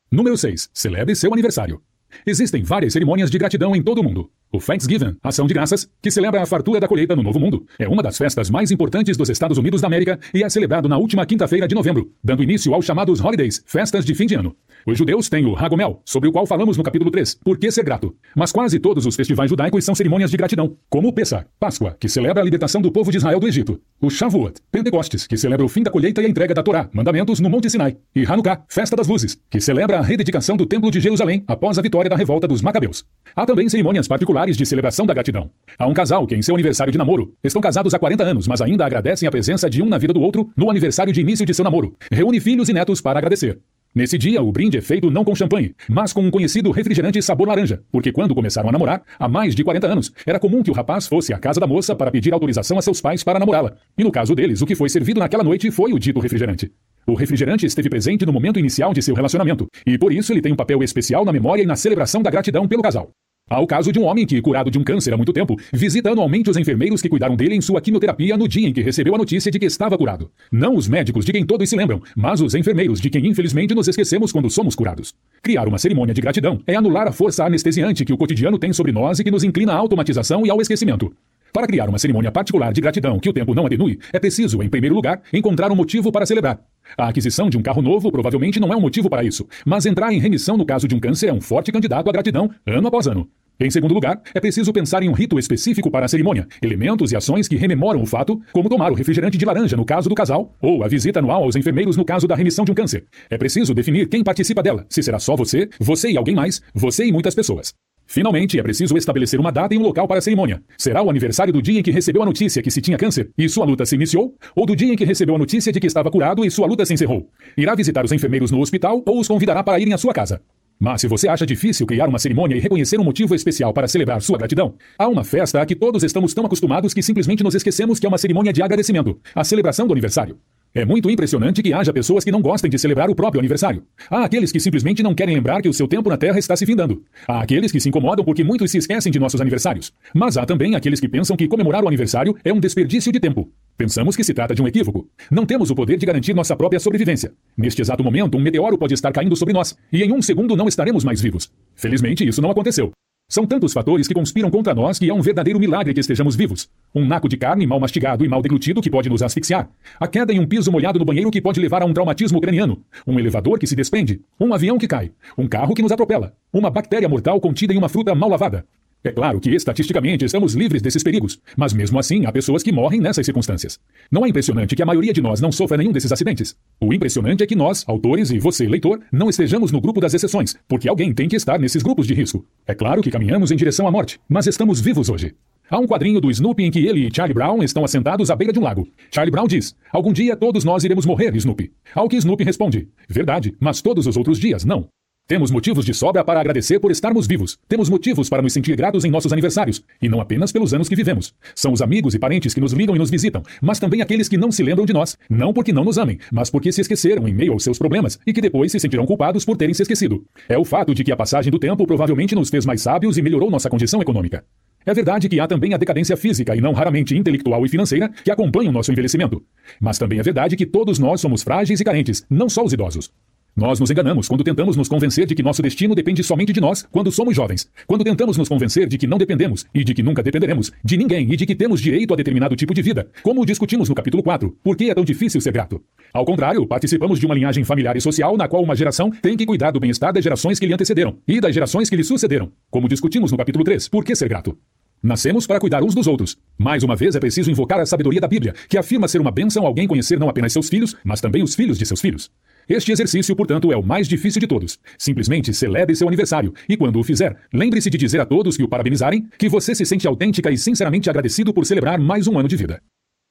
[0.08, 0.70] Número 6.
[0.72, 1.82] Celebre seu aniversário.
[2.24, 4.30] Existem várias cerimônias de gratidão em todo o mundo.
[4.52, 7.88] O Thanksgiving, ação de graças, que celebra a fartura da colheita no Novo Mundo, é
[7.88, 11.26] uma das festas mais importantes dos Estados Unidos da América e é celebrado na última
[11.26, 14.54] quinta-feira de novembro, dando início aos chamados Holidays, festas de fim de ano.
[14.86, 17.82] Os judeus têm o Hagomel, sobre o qual falamos no capítulo 3, por que ser
[17.82, 18.14] grato.
[18.36, 22.08] Mas quase todos os festivais judaicos são cerimônias de gratidão, como o Pessah, Páscoa, que
[22.08, 25.68] celebra a libertação do povo de Israel do Egito, o Shavuot, Pentecostes, que celebra o
[25.68, 28.94] fim da colheita e a entrega da Torá, mandamentos no Monte Sinai, e Hanukkah, Festa
[28.94, 32.46] das Luzes, que celebra a rededicação do Templo de Jerusalém após a vitória da revolta
[32.46, 33.04] dos Macabeus.
[33.34, 35.50] Há também cerimônias particulares de celebração da gratidão.
[35.78, 38.60] Há um casal que, em seu aniversário de namoro, estão casados há 40 anos, mas
[38.60, 41.54] ainda agradecem a presença de um na vida do outro no aniversário de início de
[41.54, 41.96] seu namoro.
[42.12, 43.58] Reúne filhos e netos para agradecer.
[43.96, 47.48] Nesse dia, o brinde é feito não com champanhe, mas com um conhecido refrigerante sabor
[47.48, 50.74] laranja, porque quando começaram a namorar, há mais de 40 anos, era comum que o
[50.74, 53.74] rapaz fosse à casa da moça para pedir autorização a seus pais para namorá-la.
[53.96, 56.70] E no caso deles, o que foi servido naquela noite foi o dito refrigerante.
[57.06, 60.52] O refrigerante esteve presente no momento inicial de seu relacionamento, e por isso ele tem
[60.52, 63.12] um papel especial na memória e na celebração da gratidão pelo casal.
[63.48, 66.10] Há o caso de um homem que, curado de um câncer há muito tempo, visita
[66.10, 69.18] anualmente os enfermeiros que cuidaram dele em sua quimioterapia no dia em que recebeu a
[69.18, 70.28] notícia de que estava curado.
[70.50, 73.86] Não os médicos de quem todos se lembram, mas os enfermeiros de quem infelizmente nos
[73.86, 75.14] esquecemos quando somos curados.
[75.40, 78.90] Criar uma cerimônia de gratidão é anular a força anestesiante que o cotidiano tem sobre
[78.90, 81.14] nós e que nos inclina à automatização e ao esquecimento.
[81.52, 84.68] Para criar uma cerimônia particular de gratidão que o tempo não atenue, é preciso, em
[84.68, 86.60] primeiro lugar, encontrar um motivo para celebrar.
[86.96, 90.12] A aquisição de um carro novo provavelmente não é um motivo para isso, mas entrar
[90.12, 93.06] em remissão no caso de um câncer é um forte candidato à gratidão, ano após
[93.06, 93.28] ano.
[93.58, 97.16] Em segundo lugar, é preciso pensar em um rito específico para a cerimônia, elementos e
[97.16, 100.54] ações que rememoram o fato, como tomar o refrigerante de laranja no caso do casal,
[100.60, 103.06] ou a visita anual aos enfermeiros no caso da remissão de um câncer.
[103.30, 107.06] É preciso definir quem participa dela, se será só você, você e alguém mais, você
[107.06, 107.72] e muitas pessoas.
[108.06, 110.62] Finalmente, é preciso estabelecer uma data e um local para a cerimônia.
[110.78, 113.48] Será o aniversário do dia em que recebeu a notícia que se tinha câncer e
[113.48, 114.34] sua luta se iniciou?
[114.54, 116.86] Ou do dia em que recebeu a notícia de que estava curado e sua luta
[116.86, 117.28] se encerrou?
[117.56, 120.40] Irá visitar os enfermeiros no hospital ou os convidará para irem à sua casa?
[120.78, 124.20] Mas se você acha difícil criar uma cerimônia e reconhecer um motivo especial para celebrar
[124.20, 127.98] sua gratidão, há uma festa a que todos estamos tão acostumados que simplesmente nos esquecemos
[127.98, 130.38] que é uma cerimônia de agradecimento a celebração do aniversário.
[130.74, 133.82] É muito impressionante que haja pessoas que não gostem de celebrar o próprio aniversário.
[134.10, 136.66] Há aqueles que simplesmente não querem lembrar que o seu tempo na Terra está se
[136.66, 137.02] findando.
[137.26, 139.92] Há aqueles que se incomodam porque muitos se esquecem de nossos aniversários.
[140.14, 143.50] Mas há também aqueles que pensam que comemorar o aniversário é um desperdício de tempo.
[143.76, 145.08] Pensamos que se trata de um equívoco.
[145.30, 147.32] Não temos o poder de garantir nossa própria sobrevivência.
[147.56, 150.68] Neste exato momento, um meteoro pode estar caindo sobre nós, e em um segundo não
[150.68, 151.50] estaremos mais vivos.
[151.74, 152.92] Felizmente, isso não aconteceu.
[153.28, 156.70] São tantos fatores que conspiram contra nós que é um verdadeiro milagre que estejamos vivos.
[156.94, 159.68] Um naco de carne mal mastigado e mal deglutido que pode nos asfixiar.
[159.98, 162.80] A queda em um piso molhado no banheiro que pode levar a um traumatismo craniano.
[163.04, 164.20] Um elevador que se desprende.
[164.38, 165.10] Um avião que cai.
[165.36, 166.34] Um carro que nos atropela.
[166.52, 168.64] Uma bactéria mortal contida em uma fruta mal lavada.
[169.04, 173.00] É claro que estatisticamente estamos livres desses perigos, mas mesmo assim há pessoas que morrem
[173.00, 173.78] nessas circunstâncias.
[174.10, 176.56] Não é impressionante que a maioria de nós não sofra nenhum desses acidentes?
[176.80, 180.56] O impressionante é que nós, autores e você, leitor, não estejamos no grupo das exceções,
[180.66, 182.44] porque alguém tem que estar nesses grupos de risco.
[182.66, 185.34] É claro que caminhamos em direção à morte, mas estamos vivos hoje.
[185.68, 188.52] Há um quadrinho do Snoopy em que ele e Charlie Brown estão assentados à beira
[188.52, 188.88] de um lago.
[189.12, 191.72] Charlie Brown diz: Algum dia todos nós iremos morrer, Snoopy.
[191.92, 194.88] Ao que Snoopy responde: Verdade, mas todos os outros dias não.
[195.28, 197.58] Temos motivos de sobra para agradecer por estarmos vivos.
[197.66, 199.82] Temos motivos para nos sentir gratos em nossos aniversários.
[200.00, 201.34] E não apenas pelos anos que vivemos.
[201.52, 204.36] São os amigos e parentes que nos ligam e nos visitam, mas também aqueles que
[204.36, 205.18] não se lembram de nós.
[205.28, 208.32] Não porque não nos amem, mas porque se esqueceram em meio aos seus problemas e
[208.32, 210.24] que depois se sentirão culpados por terem se esquecido.
[210.48, 213.22] É o fato de que a passagem do tempo provavelmente nos fez mais sábios e
[213.22, 214.44] melhorou nossa condição econômica.
[214.86, 218.30] É verdade que há também a decadência física e não raramente intelectual e financeira que
[218.30, 219.42] acompanham nosso envelhecimento.
[219.80, 223.10] Mas também é verdade que todos nós somos frágeis e carentes, não só os idosos.
[223.56, 226.86] Nós nos enganamos quando tentamos nos convencer de que nosso destino depende somente de nós
[226.92, 227.66] quando somos jovens.
[227.86, 231.32] Quando tentamos nos convencer de que não dependemos e de que nunca dependeremos de ninguém
[231.32, 233.08] e de que temos direito a determinado tipo de vida.
[233.22, 235.82] Como discutimos no capítulo 4, por que é tão difícil ser grato?
[236.12, 239.46] Ao contrário, participamos de uma linhagem familiar e social na qual uma geração tem que
[239.46, 242.52] cuidar do bem-estar das gerações que lhe antecederam e das gerações que lhe sucederam.
[242.70, 244.54] Como discutimos no capítulo 3, por que ser grato?
[245.02, 246.36] Nascemos para cuidar uns dos outros.
[246.58, 249.64] Mais uma vez é preciso invocar a sabedoria da Bíblia, que afirma ser uma bênção
[249.64, 252.30] alguém conhecer não apenas seus filhos, mas também os filhos de seus filhos.
[252.68, 254.78] Este exercício, portanto, é o mais difícil de todos.
[254.98, 258.68] Simplesmente celebre seu aniversário e, quando o fizer, lembre-se de dizer a todos que o
[258.68, 262.56] parabenizarem que você se sente autêntica e sinceramente agradecido por celebrar mais um ano de
[262.56, 262.82] vida.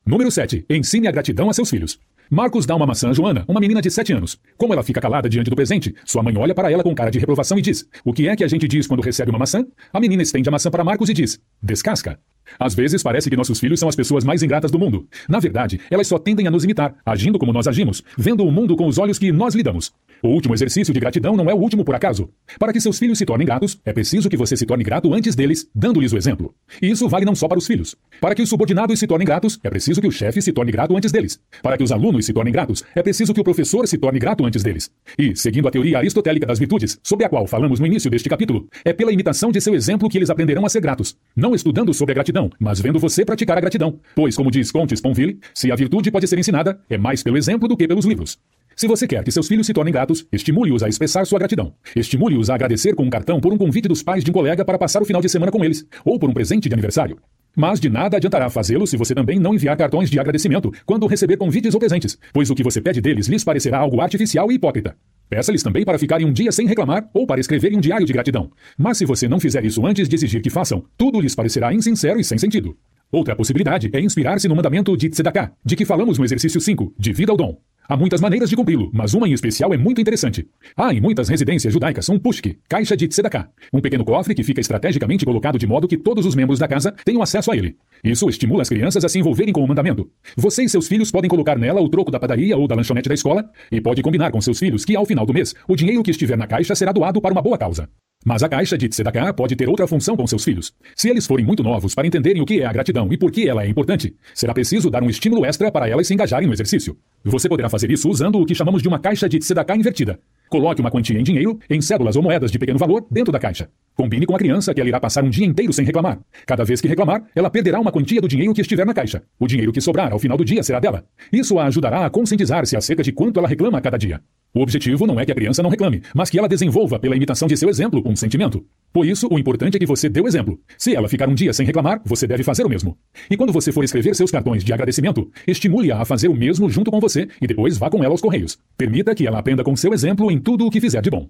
[0.06, 0.66] Número 7.
[0.70, 2.00] Ensine a gratidão a seus filhos.
[2.30, 4.40] Marcos dá uma maçã a Joana, uma menina de 7 anos.
[4.56, 7.20] Como ela fica calada diante do presente, sua mãe olha para ela com cara de
[7.20, 9.66] reprovação e diz: O que é que a gente diz quando recebe uma maçã?
[9.92, 12.20] A menina estende a maçã para Marcos e diz: Descasca.
[12.60, 15.08] Às vezes parece que nossos filhos são as pessoas mais ingratas do mundo.
[15.28, 18.76] Na verdade, elas só tendem a nos imitar, agindo como nós agimos, vendo o mundo
[18.76, 19.94] com os olhos que nós lidamos.
[20.24, 22.30] O último exercício de gratidão não é o último por acaso.
[22.58, 25.36] Para que seus filhos se tornem gratos, é preciso que você se torne grato antes
[25.36, 26.54] deles, dando-lhes o exemplo.
[26.82, 27.96] E isso vale não só para os filhos.
[28.20, 30.96] Para que os subordinados se tornem gratos, é preciso que o chefe se torne grato
[30.98, 31.40] antes deles.
[31.62, 34.46] Para que os alunos se tornem gratos, é preciso que o professor se torne grato
[34.46, 34.90] antes deles.
[35.18, 38.68] E, seguindo a teoria aristotélica das virtudes, sobre a qual falamos no início deste capítulo,
[38.84, 41.16] é pela imitação de seu exemplo que eles aprenderão a ser gratos.
[41.36, 44.00] Não estudando sobre a gratidão, mas vendo você praticar a gratidão.
[44.16, 47.68] Pois, como diz Conte Sponville, se a virtude pode ser ensinada, é mais pelo exemplo
[47.68, 48.38] do que pelos livros.
[48.76, 51.74] Se você quer que seus filhos se tornem gratos, estimule-os a expressar sua gratidão.
[51.96, 54.78] Estimule-os a agradecer com um cartão por um convite dos pais de um colega para
[54.78, 57.18] passar o final de semana com eles, ou por um presente de aniversário.
[57.56, 61.38] Mas de nada adiantará fazê-lo se você também não enviar cartões de agradecimento quando receber
[61.38, 64.96] convites ou presentes, pois o que você pede deles lhes parecerá algo artificial e hipócrita.
[65.30, 68.52] Peça-lhes também para ficarem um dia sem reclamar ou para escreverem um diário de gratidão.
[68.78, 72.20] Mas se você não fizer isso antes de exigir que façam, tudo lhes parecerá insincero
[72.20, 72.78] e sem sentido.
[73.12, 77.14] Outra possibilidade é inspirar-se no mandamento de Tzedakah, de que falamos no exercício 5, de
[77.14, 77.58] vida ao dom.
[77.88, 80.48] Há muitas maneiras de cumpri-lo, mas uma em especial é muito interessante.
[80.76, 84.60] Há em muitas residências judaicas um pushki, caixa de tzedakah, um pequeno cofre que fica
[84.60, 87.78] estrategicamente colocado de modo que todos os membros da casa tenham acesso a ele.
[88.04, 90.10] Isso estimula as crianças a se envolverem com o mandamento.
[90.36, 93.16] Você e seus filhos podem colocar nela o troco da padaria ou da lanchonete da
[93.16, 96.12] escola e pode combinar com seus filhos que ao final do mês o dinheiro que
[96.12, 97.88] estiver na caixa será doado para uma boa causa.
[98.28, 100.74] Mas a caixa de Tzedakah pode ter outra função com seus filhos.
[100.96, 103.48] Se eles forem muito novos para entenderem o que é a gratidão e por que
[103.48, 106.98] ela é importante, será preciso dar um estímulo extra para elas se engajarem no exercício.
[107.24, 110.20] Você poderá fazer isso usando o que chamamos de uma caixa de Tzedakah invertida.
[110.56, 113.68] Coloque uma quantia em dinheiro, em cédulas ou moedas de pequeno valor, dentro da caixa.
[113.94, 116.18] Combine com a criança que ela irá passar um dia inteiro sem reclamar.
[116.46, 119.22] Cada vez que reclamar, ela perderá uma quantia do dinheiro que estiver na caixa.
[119.38, 121.04] O dinheiro que sobrar ao final do dia será dela.
[121.30, 124.22] Isso a ajudará a conscientizar-se acerca de quanto ela reclama a cada dia.
[124.54, 127.46] O objetivo não é que a criança não reclame, mas que ela desenvolva, pela imitação
[127.46, 128.66] de seu exemplo, um sentimento.
[128.94, 130.58] Por isso, o importante é que você dê o exemplo.
[130.78, 132.98] Se ela ficar um dia sem reclamar, você deve fazer o mesmo.
[133.30, 136.90] E quando você for escrever seus cartões de agradecimento, estimule-a a fazer o mesmo junto
[136.90, 138.58] com você e depois vá com ela aos correios.
[138.78, 141.28] Permita que ela aprenda com seu exemplo em tudo o que fizer de bom.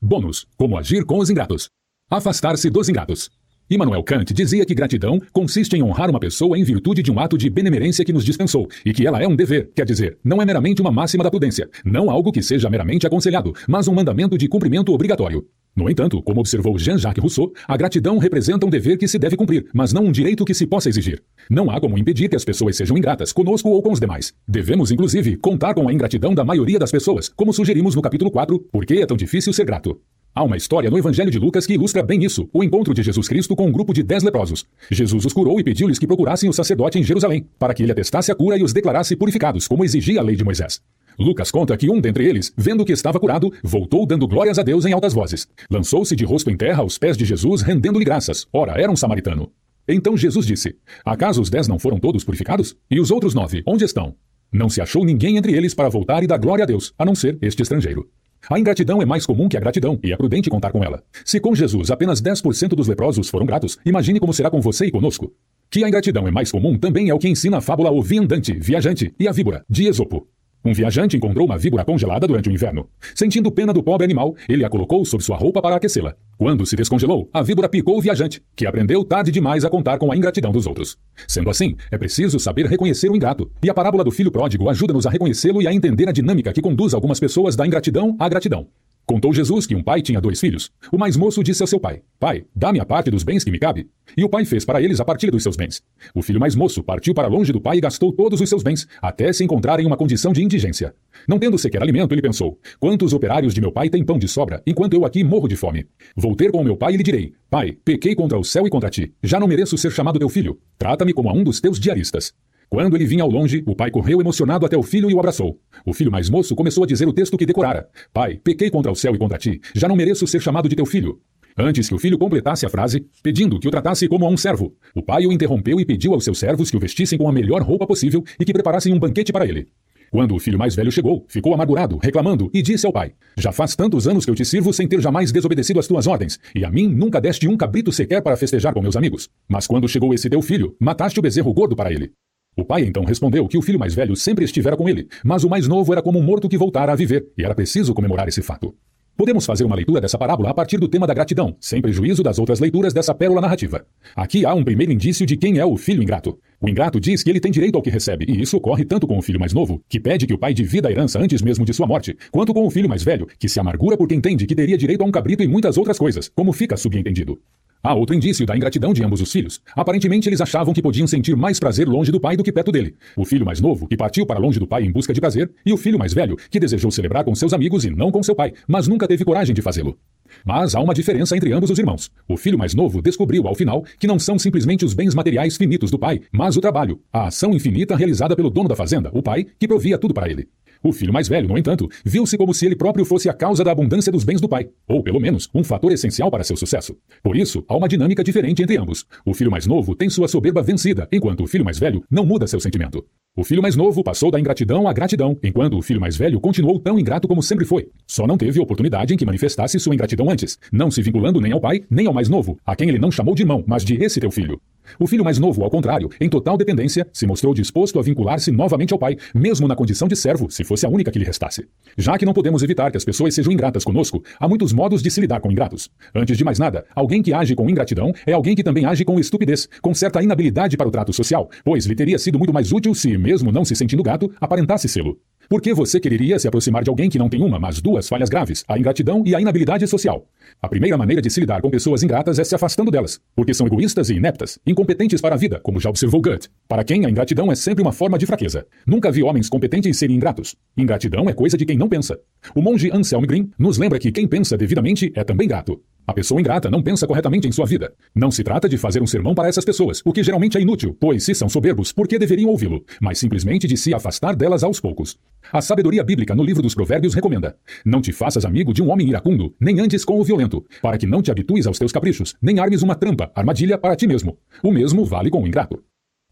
[0.00, 1.68] Bônus: Como agir com os ingratos.
[2.10, 3.30] Afastar-se dos ingratos.
[3.68, 7.36] Immanuel Kant dizia que gratidão consiste em honrar uma pessoa em virtude de um ato
[7.36, 10.46] de benemerência que nos dispensou, e que ela é um dever, quer dizer, não é
[10.46, 14.48] meramente uma máxima da prudência, não algo que seja meramente aconselhado, mas um mandamento de
[14.48, 15.44] cumprimento obrigatório.
[15.76, 19.66] No entanto, como observou Jean-Jacques Rousseau, a gratidão representa um dever que se deve cumprir,
[19.74, 21.22] mas não um direito que se possa exigir.
[21.50, 24.32] Não há como impedir que as pessoas sejam ingratas, conosco ou com os demais.
[24.48, 28.58] Devemos, inclusive, contar com a ingratidão da maioria das pessoas, como sugerimos no capítulo 4,
[28.72, 30.00] Por que é tão difícil ser grato?
[30.34, 33.28] Há uma história no Evangelho de Lucas que ilustra bem isso, o encontro de Jesus
[33.28, 34.64] Cristo com um grupo de dez leprosos.
[34.90, 38.32] Jesus os curou e pediu-lhes que procurassem o sacerdote em Jerusalém, para que ele atestasse
[38.32, 40.80] a cura e os declarasse purificados, como exigia a lei de Moisés.
[41.18, 44.84] Lucas conta que um dentre eles, vendo que estava curado, voltou dando glórias a Deus
[44.84, 45.48] em altas vozes.
[45.70, 48.46] Lançou-se de rosto em terra aos pés de Jesus, rendendo-lhe graças.
[48.52, 49.50] Ora, era um samaritano.
[49.88, 52.76] Então Jesus disse: Acaso os dez não foram todos purificados?
[52.90, 54.14] E os outros nove, onde estão?
[54.52, 57.14] Não se achou ninguém entre eles para voltar e dar glória a Deus, a não
[57.14, 58.08] ser este estrangeiro.
[58.48, 61.02] A ingratidão é mais comum que a gratidão, e é prudente contar com ela.
[61.24, 64.90] Se com Jesus apenas 10% dos leprosos foram gratos, imagine como será com você e
[64.90, 65.32] conosco.
[65.68, 68.52] Que a ingratidão é mais comum também é o que ensina a fábula O Viandante,
[68.52, 70.28] Viajante e a Víbora, de Esopo.
[70.66, 72.88] Um viajante encontrou uma víbora congelada durante o inverno.
[73.14, 76.16] Sentindo pena do pobre animal, ele a colocou sob sua roupa para aquecê-la.
[76.36, 80.10] Quando se descongelou, a víbora picou o viajante, que aprendeu tarde demais a contar com
[80.10, 80.98] a ingratidão dos outros.
[81.28, 83.48] Sendo assim, é preciso saber reconhecer o ingrato.
[83.62, 86.60] E a parábola do filho pródigo ajuda-nos a reconhecê-lo e a entender a dinâmica que
[86.60, 88.66] conduz algumas pessoas da ingratidão à gratidão.
[89.06, 90.68] Contou Jesus que um pai tinha dois filhos.
[90.90, 93.58] O mais moço disse ao seu pai: Pai, dá-me a parte dos bens que me
[93.58, 93.88] cabe.
[94.16, 95.80] E o pai fez para eles a partilha dos seus bens.
[96.12, 98.88] O filho mais moço partiu para longe do pai e gastou todos os seus bens,
[99.00, 100.92] até se encontrar em uma condição de indigência.
[101.28, 104.60] Não tendo sequer alimento, ele pensou: Quantos operários de meu pai têm pão de sobra,
[104.66, 105.86] enquanto eu aqui morro de fome?
[106.16, 108.90] Vou ter com meu pai e lhe direi: Pai, pequei contra o céu e contra
[108.90, 109.14] ti.
[109.22, 110.58] Já não mereço ser chamado teu filho.
[110.76, 112.34] Trata-me como a um dos teus diaristas.
[112.68, 115.58] Quando ele vinha ao longe, o pai correu emocionado até o filho e o abraçou.
[115.84, 118.96] O filho mais moço começou a dizer o texto que decorara: Pai, pequei contra o
[118.96, 121.20] céu e contra ti, já não mereço ser chamado de teu filho.
[121.58, 124.74] Antes que o filho completasse a frase, pedindo que o tratasse como a um servo,
[124.94, 127.62] o pai o interrompeu e pediu aos seus servos que o vestissem com a melhor
[127.62, 129.68] roupa possível e que preparassem um banquete para ele.
[130.10, 133.74] Quando o filho mais velho chegou, ficou amargurado, reclamando, e disse ao pai: Já faz
[133.74, 136.70] tantos anos que eu te sirvo sem ter jamais desobedecido às tuas ordens, e a
[136.70, 139.28] mim nunca deste um cabrito sequer para festejar com meus amigos.
[139.48, 142.12] Mas quando chegou esse teu filho, mataste o bezerro gordo para ele.
[142.58, 145.50] O pai então respondeu que o filho mais velho sempre estivera com ele, mas o
[145.50, 148.40] mais novo era como um morto que voltara a viver, e era preciso comemorar esse
[148.40, 148.74] fato.
[149.14, 152.38] Podemos fazer uma leitura dessa parábola a partir do tema da gratidão, sem prejuízo das
[152.38, 153.84] outras leituras dessa pérola narrativa.
[154.14, 156.38] Aqui há um primeiro indício de quem é o filho ingrato.
[156.58, 159.18] O ingrato diz que ele tem direito ao que recebe, e isso ocorre tanto com
[159.18, 161.74] o filho mais novo, que pede que o pai divida a herança antes mesmo de
[161.74, 164.78] sua morte, quanto com o filho mais velho, que se amargura porque entende que teria
[164.78, 167.38] direito a um cabrito e muitas outras coisas, como fica subentendido.
[167.82, 169.60] Há outro indício da ingratidão de ambos os filhos.
[169.74, 172.94] Aparentemente, eles achavam que podiam sentir mais prazer longe do pai do que perto dele.
[173.16, 175.72] O filho mais novo, que partiu para longe do pai em busca de prazer, e
[175.72, 178.52] o filho mais velho, que desejou celebrar com seus amigos e não com seu pai,
[178.66, 179.96] mas nunca teve coragem de fazê-lo.
[180.44, 182.10] Mas há uma diferença entre ambos os irmãos.
[182.28, 185.90] O filho mais novo descobriu, ao final, que não são simplesmente os bens materiais finitos
[185.90, 189.46] do pai, mas o trabalho, a ação infinita realizada pelo dono da fazenda, o pai,
[189.58, 190.48] que provia tudo para ele.
[190.86, 193.72] O filho mais velho, no entanto, viu-se como se ele próprio fosse a causa da
[193.72, 196.96] abundância dos bens do pai, ou, pelo menos, um fator essencial para seu sucesso.
[197.24, 199.04] Por isso, há uma dinâmica diferente entre ambos.
[199.24, 202.46] O filho mais novo tem sua soberba vencida, enquanto o filho mais velho não muda
[202.46, 203.04] seu sentimento.
[203.36, 206.78] O filho mais novo passou da ingratidão à gratidão, enquanto o filho mais velho continuou
[206.78, 207.88] tão ingrato como sempre foi.
[208.06, 211.60] Só não teve oportunidade em que manifestasse sua ingratidão antes, não se vinculando nem ao
[211.60, 214.20] pai, nem ao mais novo, a quem ele não chamou de irmão, mas de esse
[214.20, 214.60] teu filho.
[214.98, 218.92] O filho mais novo, ao contrário, em total dependência, se mostrou disposto a vincular-se novamente
[218.92, 221.66] ao pai, mesmo na condição de servo, se fosse a única que lhe restasse.
[221.96, 225.10] Já que não podemos evitar que as pessoas sejam ingratas conosco, há muitos modos de
[225.10, 225.90] se lidar com ingratos.
[226.14, 229.18] Antes de mais nada, alguém que age com ingratidão é alguém que também age com
[229.18, 232.94] estupidez, com certa inabilidade para o trato social, pois lhe teria sido muito mais útil
[232.94, 235.18] se, mesmo não se sentindo gato, aparentasse sê-lo.
[235.48, 238.28] Por que você quereria se aproximar de alguém que não tem uma, mas duas falhas
[238.28, 240.26] graves, a ingratidão e a inabilidade social?
[240.60, 243.66] A primeira maneira de se lidar com pessoas ingratas é se afastando delas, porque são
[243.66, 246.48] egoístas e ineptas, incompetentes para a vida, como já observou Goethe.
[246.66, 248.66] Para quem a ingratidão é sempre uma forma de fraqueza.
[248.84, 250.56] Nunca vi homens competentes serem ingratos.
[250.76, 252.18] Ingratidão é coisa de quem não pensa.
[252.52, 255.80] O monge Anselm Green nos lembra que quem pensa devidamente é também grato.
[256.06, 257.92] A pessoa ingrata não pensa corretamente em sua vida.
[258.14, 260.96] Não se trata de fazer um sermão para essas pessoas, o que geralmente é inútil,
[261.00, 262.84] pois se são soberbos, por que deveriam ouvi-lo?
[263.00, 265.18] Mas simplesmente de se afastar delas aos poucos.
[265.52, 269.08] A sabedoria bíblica no livro dos Provérbios recomenda: Não te faças amigo de um homem
[269.08, 272.60] iracundo, nem andes com o violento, para que não te habitues aos teus caprichos, nem
[272.60, 274.38] armes uma trampa, armadilha para ti mesmo.
[274.62, 275.82] O mesmo vale com o ingrato.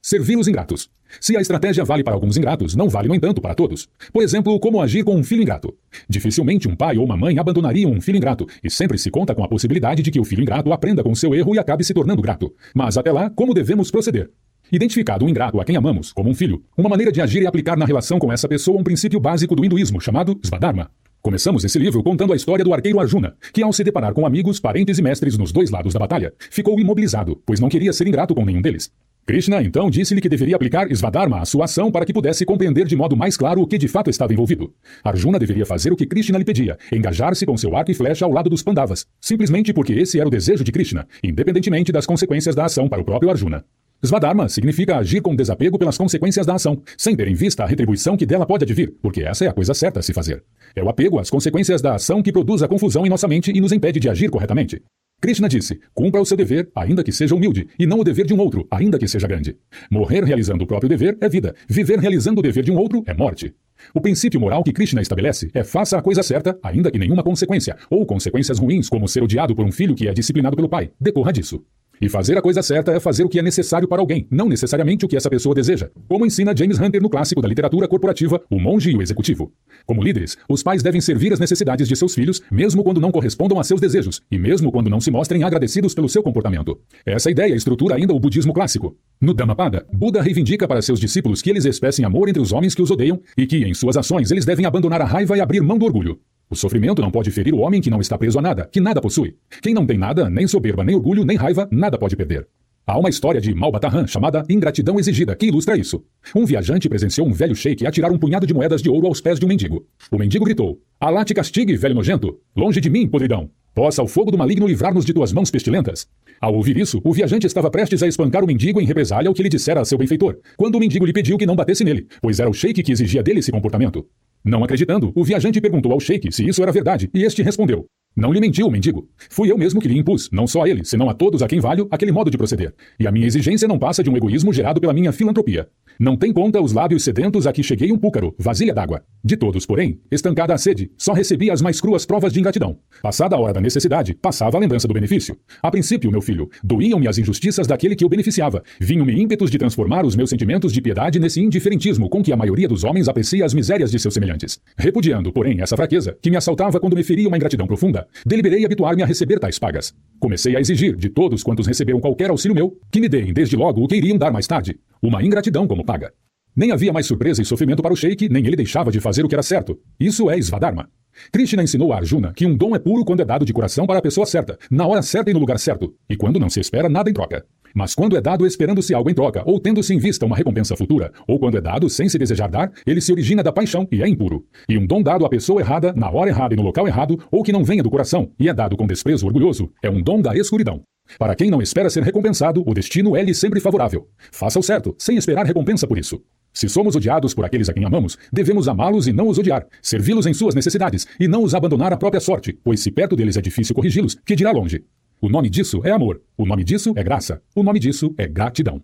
[0.05, 0.91] Servir os ingratos.
[1.19, 3.89] Se a estratégia vale para alguns ingratos, não vale, no entanto, para todos.
[4.13, 5.75] Por exemplo, como agir com um filho ingrato.
[6.07, 9.43] Dificilmente um pai ou uma mãe abandonariam um filho ingrato, e sempre se conta com
[9.43, 12.21] a possibilidade de que o filho ingrato aprenda com seu erro e acabe se tornando
[12.21, 12.55] grato.
[12.75, 14.31] Mas até lá, como devemos proceder?
[14.71, 17.75] Identificado o ingrato a quem amamos como um filho, uma maneira de agir é aplicar
[17.75, 20.91] na relação com essa pessoa um princípio básico do hinduísmo chamado Svadharma.
[21.23, 24.61] Começamos esse livro contando a história do arqueiro Arjuna, que ao se deparar com amigos,
[24.61, 28.35] parentes e mestres nos dois lados da batalha, ficou imobilizado, pois não queria ser ingrato
[28.35, 28.93] com nenhum deles.
[29.27, 32.95] Krishna então disse-lhe que deveria aplicar Svadharma à sua ação para que pudesse compreender de
[32.95, 34.71] modo mais claro o que de fato estava envolvido.
[35.03, 38.31] Arjuna deveria fazer o que Krishna lhe pedia, engajar-se com seu arco e flecha ao
[38.31, 42.67] lado dos Pandavas, simplesmente porque esse era o desejo de Krishna, independentemente das consequências da
[42.67, 43.65] ação para o próprio Arjuna.
[44.03, 48.19] Svadharma significa agir com desapego pelas consequências da ação, sem ter em vista a retribuição
[48.19, 50.45] que dela pode advir, porque essa é a coisa certa a se fazer.
[50.77, 53.61] É o apego às consequências da ação que produz a confusão em nossa mente e
[53.61, 54.83] nos impede de agir corretamente.
[55.25, 58.35] Krishna disse: cumpra o seu dever, ainda que seja humilde, e não o dever de
[58.35, 59.57] um outro, ainda que seja grande.
[59.91, 63.15] Morrer realizando o próprio dever é vida, viver realizando o dever de um outro é
[63.15, 63.55] morte.
[63.95, 67.75] O princípio moral que Krishna estabelece é faça a coisa certa, ainda que nenhuma consequência,
[67.89, 71.33] ou consequências ruins, como ser odiado por um filho que é disciplinado pelo pai, decorra
[71.33, 71.65] disso.
[72.01, 75.05] E fazer a coisa certa é fazer o que é necessário para alguém, não necessariamente
[75.05, 78.59] o que essa pessoa deseja, como ensina James Hunter no clássico da literatura corporativa O
[78.59, 79.53] Monge e o Executivo.
[79.87, 83.59] Como líderes, os pais devem servir as necessidades de seus filhos, mesmo quando não correspondam
[83.59, 86.79] a seus desejos, e mesmo quando não se mostrem agradecidos pelo seu comportamento.
[87.07, 88.97] Essa ideia estrutura ainda o budismo clássico.
[89.21, 92.83] No Dhammapada, Buda reivindica para seus discípulos que eles expressem amor entre os homens que
[92.83, 95.79] os odeiam e que, em suas ações, eles devem abandonar a raiva e abrir mão
[95.79, 96.19] do orgulho.
[96.51, 99.01] O sofrimento não pode ferir o homem que não está preso a nada, que nada
[99.01, 99.37] possui.
[99.63, 102.47] Quem não tem nada, nem soberba, nem orgulho, nem raiva, nada pode perder.
[102.87, 106.05] Há uma história de Malbatarran chamada Ingratidão Exigida que ilustra isso.
[106.37, 109.39] Um viajante presenciou um velho sheik atirar um punhado de moedas de ouro aos pés
[109.39, 109.87] de um mendigo.
[110.11, 112.39] O mendigo gritou: Alá te castigue, velho nojento!
[112.55, 113.51] Longe de mim, podridão!
[113.75, 116.07] Possa o fogo do maligno livrar-nos de tuas mãos pestilentas.
[116.41, 119.43] Ao ouvir isso, o viajante estava prestes a espancar o mendigo em represália ao que
[119.43, 122.39] lhe dissera a seu benfeitor, quando o mendigo lhe pediu que não batesse nele, pois
[122.39, 124.07] era o sheik que exigia dele esse comportamento.
[124.45, 128.33] Não acreditando, o viajante perguntou ao sheik se isso era verdade, e este respondeu: não
[128.33, 129.09] lhe mentiu mendigo.
[129.29, 131.59] Fui eu mesmo que lhe impus, não só a ele, senão a todos a quem
[131.59, 132.73] valho, aquele modo de proceder.
[132.99, 135.69] E a minha exigência não passa de um egoísmo gerado pela minha filantropia.
[135.99, 139.03] Não tem conta os lábios sedentos a que cheguei um púcaro, vasilha d'água.
[139.23, 142.79] De todos, porém, estancada a sede, só recebi as mais cruas provas de ingratidão.
[143.03, 145.37] Passada a hora da necessidade, passava a lembrança do benefício.
[145.63, 148.63] A princípio, meu filho, doíam-me as injustiças daquele que eu beneficiava.
[148.81, 152.69] Vinham-me ímpetos de transformar os meus sentimentos de piedade nesse indiferentismo com que a maioria
[152.69, 154.59] dos homens aprecia as misérias de seus semelhantes.
[154.77, 159.03] Repudiando, porém, essa fraqueza, que me assaltava quando me feria uma ingratidão profunda, deliberei habituar-me
[159.03, 159.95] a receber tais pagas.
[160.19, 163.83] Comecei a exigir de todos quantos receberam qualquer auxílio meu que me deem desde logo
[163.83, 166.13] o que iriam dar mais tarde, uma ingratidão como paga.
[166.57, 169.29] Nem havia mais surpresa e sofrimento para o sheik, nem ele deixava de fazer o
[169.29, 169.79] que era certo.
[169.99, 170.89] Isso é Svadharma.
[171.33, 173.99] Krishna ensinou a Arjuna que um dom é puro quando é dado de coração para
[173.99, 176.89] a pessoa certa, na hora certa e no lugar certo, e quando não se espera
[176.89, 177.45] nada em troca.
[177.75, 181.13] Mas quando é dado esperando-se algo em troca, ou tendo-se em vista uma recompensa futura,
[181.27, 184.09] ou quando é dado sem se desejar dar, ele se origina da paixão e é
[184.09, 184.45] impuro.
[184.69, 187.43] E um dom dado à pessoa errada, na hora errada e no local errado, ou
[187.43, 190.37] que não venha do coração e é dado com desprezo orgulhoso, é um dom da
[190.37, 190.83] escuridão.
[191.19, 194.09] Para quem não espera ser recompensado, o destino é-lhe sempre favorável.
[194.33, 196.23] Faça o certo, sem esperar recompensa por isso.
[196.53, 200.27] Se somos odiados por aqueles a quem amamos, devemos amá-los e não os odiar, servi-los
[200.27, 203.41] em suas necessidades e não os abandonar à própria sorte, pois se perto deles é
[203.41, 204.85] difícil corrigi-los, que dirá longe.
[205.21, 206.21] O nome disso é amor.
[206.37, 207.43] O nome disso é graça.
[207.55, 208.83] O nome disso é gratidão.